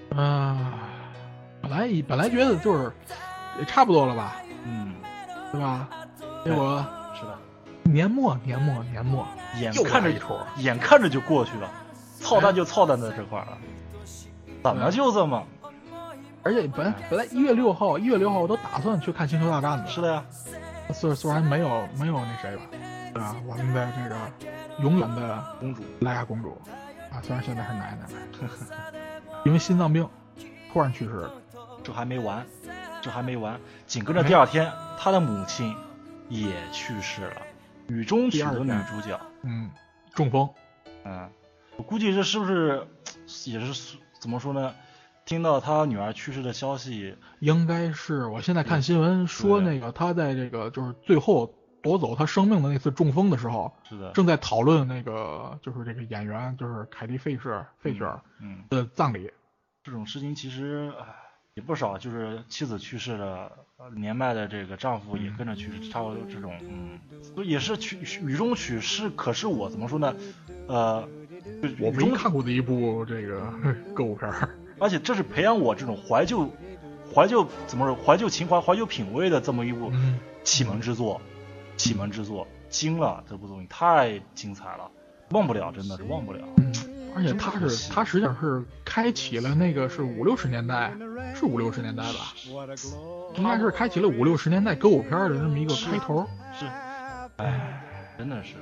[0.16, 0.80] 啊，
[1.62, 2.92] 本来本来觉得就是
[3.60, 4.36] 也差不多了吧，
[4.66, 4.96] 嗯，
[5.52, 5.88] 对吧？
[6.44, 7.38] 结果是的，
[7.84, 9.28] 年末年末年末，
[9.60, 11.70] 眼看着一出，眼看着就过去了。
[12.20, 13.58] 操蛋就操蛋在这块儿了，
[14.64, 15.46] 怎么就这么？
[16.42, 19.88] 而且本本来一月六号，一月六号我都打算去看《星球大战》的。
[19.90, 20.24] 是的呀，
[20.94, 23.36] 虽虽然没有没有那谁吧，对吧？
[23.46, 24.16] 我们的这个
[24.82, 26.60] 永远的公主莱娅公主
[27.12, 28.54] 啊，虽然现在是奶奶了，
[29.46, 30.08] 因为心脏病
[30.72, 31.32] 突然去世了。
[31.82, 32.46] 这还没完，
[33.02, 33.58] 这还没完，
[33.88, 35.74] 紧跟着第二天，她的母亲
[36.28, 37.42] 也去世了，
[37.88, 39.72] 雨中曲的女主角，嗯，
[40.14, 40.48] 中风，
[41.06, 41.30] 嗯，
[41.78, 42.86] 我估计这是不是
[43.46, 44.76] 也是怎么说呢？
[45.30, 51.54] 听到他女儿去世的消息，应该是我现在看新闻说那个他在这个就是最后
[51.84, 59.30] 夺走他生命的那次中风的时候，是的，正在讨论那个就是这个演员就是凯蒂费舍费雪儿嗯的葬礼。
[59.84, 61.06] 这种事情其实唉
[61.54, 70.16] 也不少，就是妻子去世了，呃年迈的这个丈夫也跟着去世，差不多这种，嗯，也是曲雨中曲是，可是我怎么说呢？
[70.68, 71.08] 呃，
[71.80, 73.54] 我唯一雨中看过的一部这个
[73.94, 74.50] 歌舞片儿。
[74.80, 76.50] 而且这是培养我这种怀旧、
[77.14, 81.20] 怀旧怎么说怀旧情怀、怀旧品味的这么一部嗯启蒙之作，
[81.78, 83.24] 启蒙之作，惊了！
[83.30, 84.90] 这部作品太精彩了，
[85.32, 86.40] 忘不了，真的是忘不了。
[86.58, 86.74] 嗯，
[87.16, 90.94] 而且它是它实际上是开启了那个是五六十年代，
[91.36, 92.34] 是五六十年代吧？
[93.36, 96.26] 应该是开启了五六十年代歌舞片的这么一个开头。
[96.58, 96.66] 是，
[97.38, 97.84] 哎，
[98.18, 98.56] 真的是，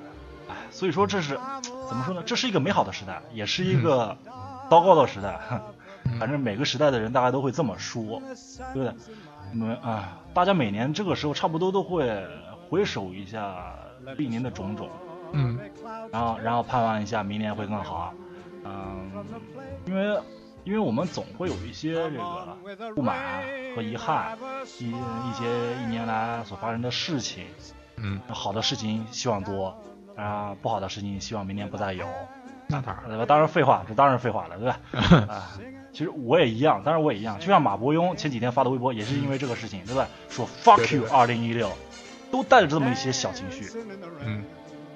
[0.49, 1.39] 哎，所以说这是
[1.88, 2.23] 怎么说呢？
[2.26, 4.18] 这是一个美好的时代，也是一个
[4.69, 5.39] 糟糕的时代。
[5.49, 5.61] 哼
[6.19, 8.21] 反正每个时代的人，大概都会这么说，
[8.73, 8.93] 对不对？
[9.53, 12.25] 你们啊，大家每年这个时候差不多都会
[12.69, 13.73] 回首一下
[14.17, 14.89] 历年的种种，
[15.31, 15.57] 嗯
[16.11, 18.13] 然后然后盼望一下明年会更好。
[18.65, 19.09] 嗯，
[19.85, 20.19] 因为
[20.65, 22.57] 因为我们总会有一些这个
[22.93, 23.41] 不满
[23.75, 24.38] 和遗憾，
[24.79, 27.45] 一一些一年来所发生的事情，
[27.95, 29.73] 嗯，好的事情希望多，
[30.17, 32.05] 啊，不好的事情希望明年不再有。
[32.67, 33.25] 那当然。
[33.25, 34.79] 当然废话，这当然废话了，对吧？
[35.34, 35.47] 啊，
[35.97, 40.07] 其实我也一样，当然我也一样，就像马伯庸前几天发的微博，也是因为这个事情，对吧？
[40.29, 41.71] 说 fuck you 对二零一六，
[42.31, 43.65] 都带着这么一些小情绪。
[44.23, 44.43] 嗯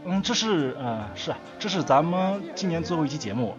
[0.05, 3.57] 嗯，这是呃是啊，这是咱们今年最后一期节目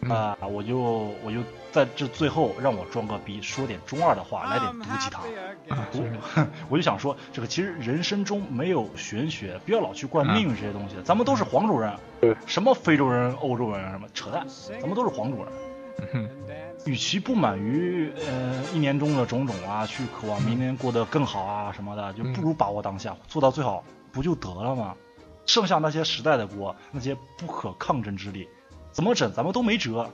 [0.00, 0.78] 嗯啊、我就
[1.22, 1.38] 我就
[1.70, 5.22] 在这最后让我装个逼，说点中二的话，来点毒鸡汤。
[5.68, 10.96] 啊， 我我就想说，这个其实人生中没有玄学，不要老去怪命运这些东西。
[11.04, 14.44] 咱们都是黄种人，对什么非洲人、欧洲人什么扯淡，
[14.80, 15.69] 咱们都是黄种人。
[16.12, 16.28] 嗯
[16.86, 24.96] 与其不满于呃一年中的种种啊，去渴望明年过得更好啊什么的，就不如把握当下，做到最好，不就得了吗？
[25.44, 28.48] 剩下那些时代的锅，那些不可抗争之力，
[28.92, 30.08] 怎么整咱们都没辙，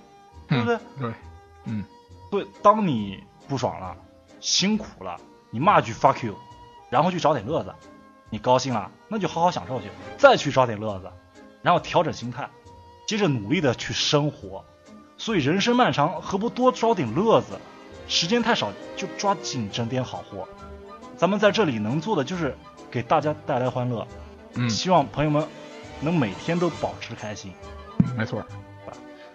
[0.49, 0.79] 对不对？
[0.99, 1.15] 对，
[1.67, 1.85] 嗯
[2.31, 3.97] 对，当你不爽了，
[4.41, 5.17] 辛苦了，
[5.51, 6.35] 你骂句 fuck you，
[6.91, 7.73] 然后去找点乐子，
[8.29, 9.87] 你高兴了，那就好好享受去，
[10.19, 11.09] 再去找点乐子，
[11.63, 12.49] 然后调整心态，
[13.07, 14.65] 接着努力的去生活。
[15.19, 17.59] 所以人生漫长，何不多找点乐子？
[18.09, 20.47] 时间太少，就抓紧整点好货。
[21.17, 22.57] 咱们在这里能做的就是
[22.91, 24.07] 给大家带来欢乐，
[24.55, 25.47] 嗯，希望朋友们
[26.01, 27.53] 能每天都保持开心。
[28.17, 28.45] 没错。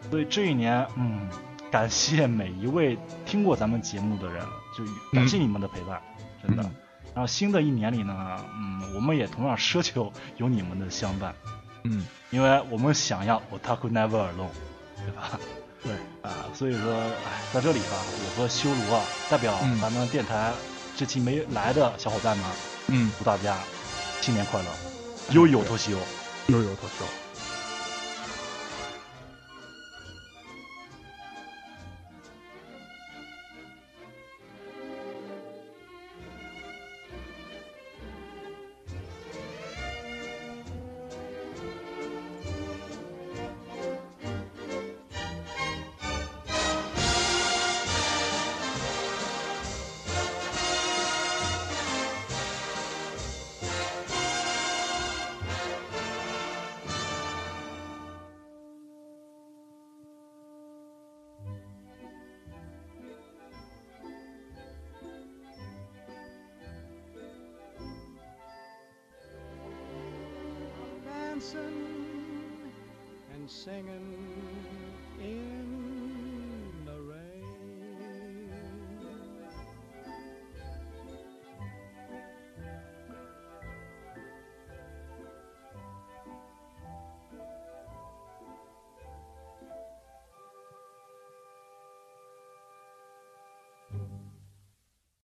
[0.10, 1.30] 所以这一年，嗯，
[1.70, 4.46] 感谢每一位听过咱们节目的人，
[4.78, 6.02] 就感谢你们的陪伴，
[6.42, 6.64] 真的。
[6.64, 6.76] 嗯
[7.14, 11.36] 然后新的一年里呢，嗯，我们也同样奢求有你们的相伴，
[11.84, 14.48] 嗯，因为我们想要 Otaku Never Alone，
[14.96, 15.38] 对吧？
[15.84, 19.80] 对，啊，所以说，哎，在这里吧，我和修罗啊，代表嗯。
[19.82, 20.52] 咱们电台
[20.96, 22.46] 这期没来的小伙伴们，
[22.88, 23.58] 嗯，祝大家
[24.22, 24.68] 新年快乐，
[25.32, 25.92] 悠悠脱休。
[26.48, 27.06] 悠悠脱修。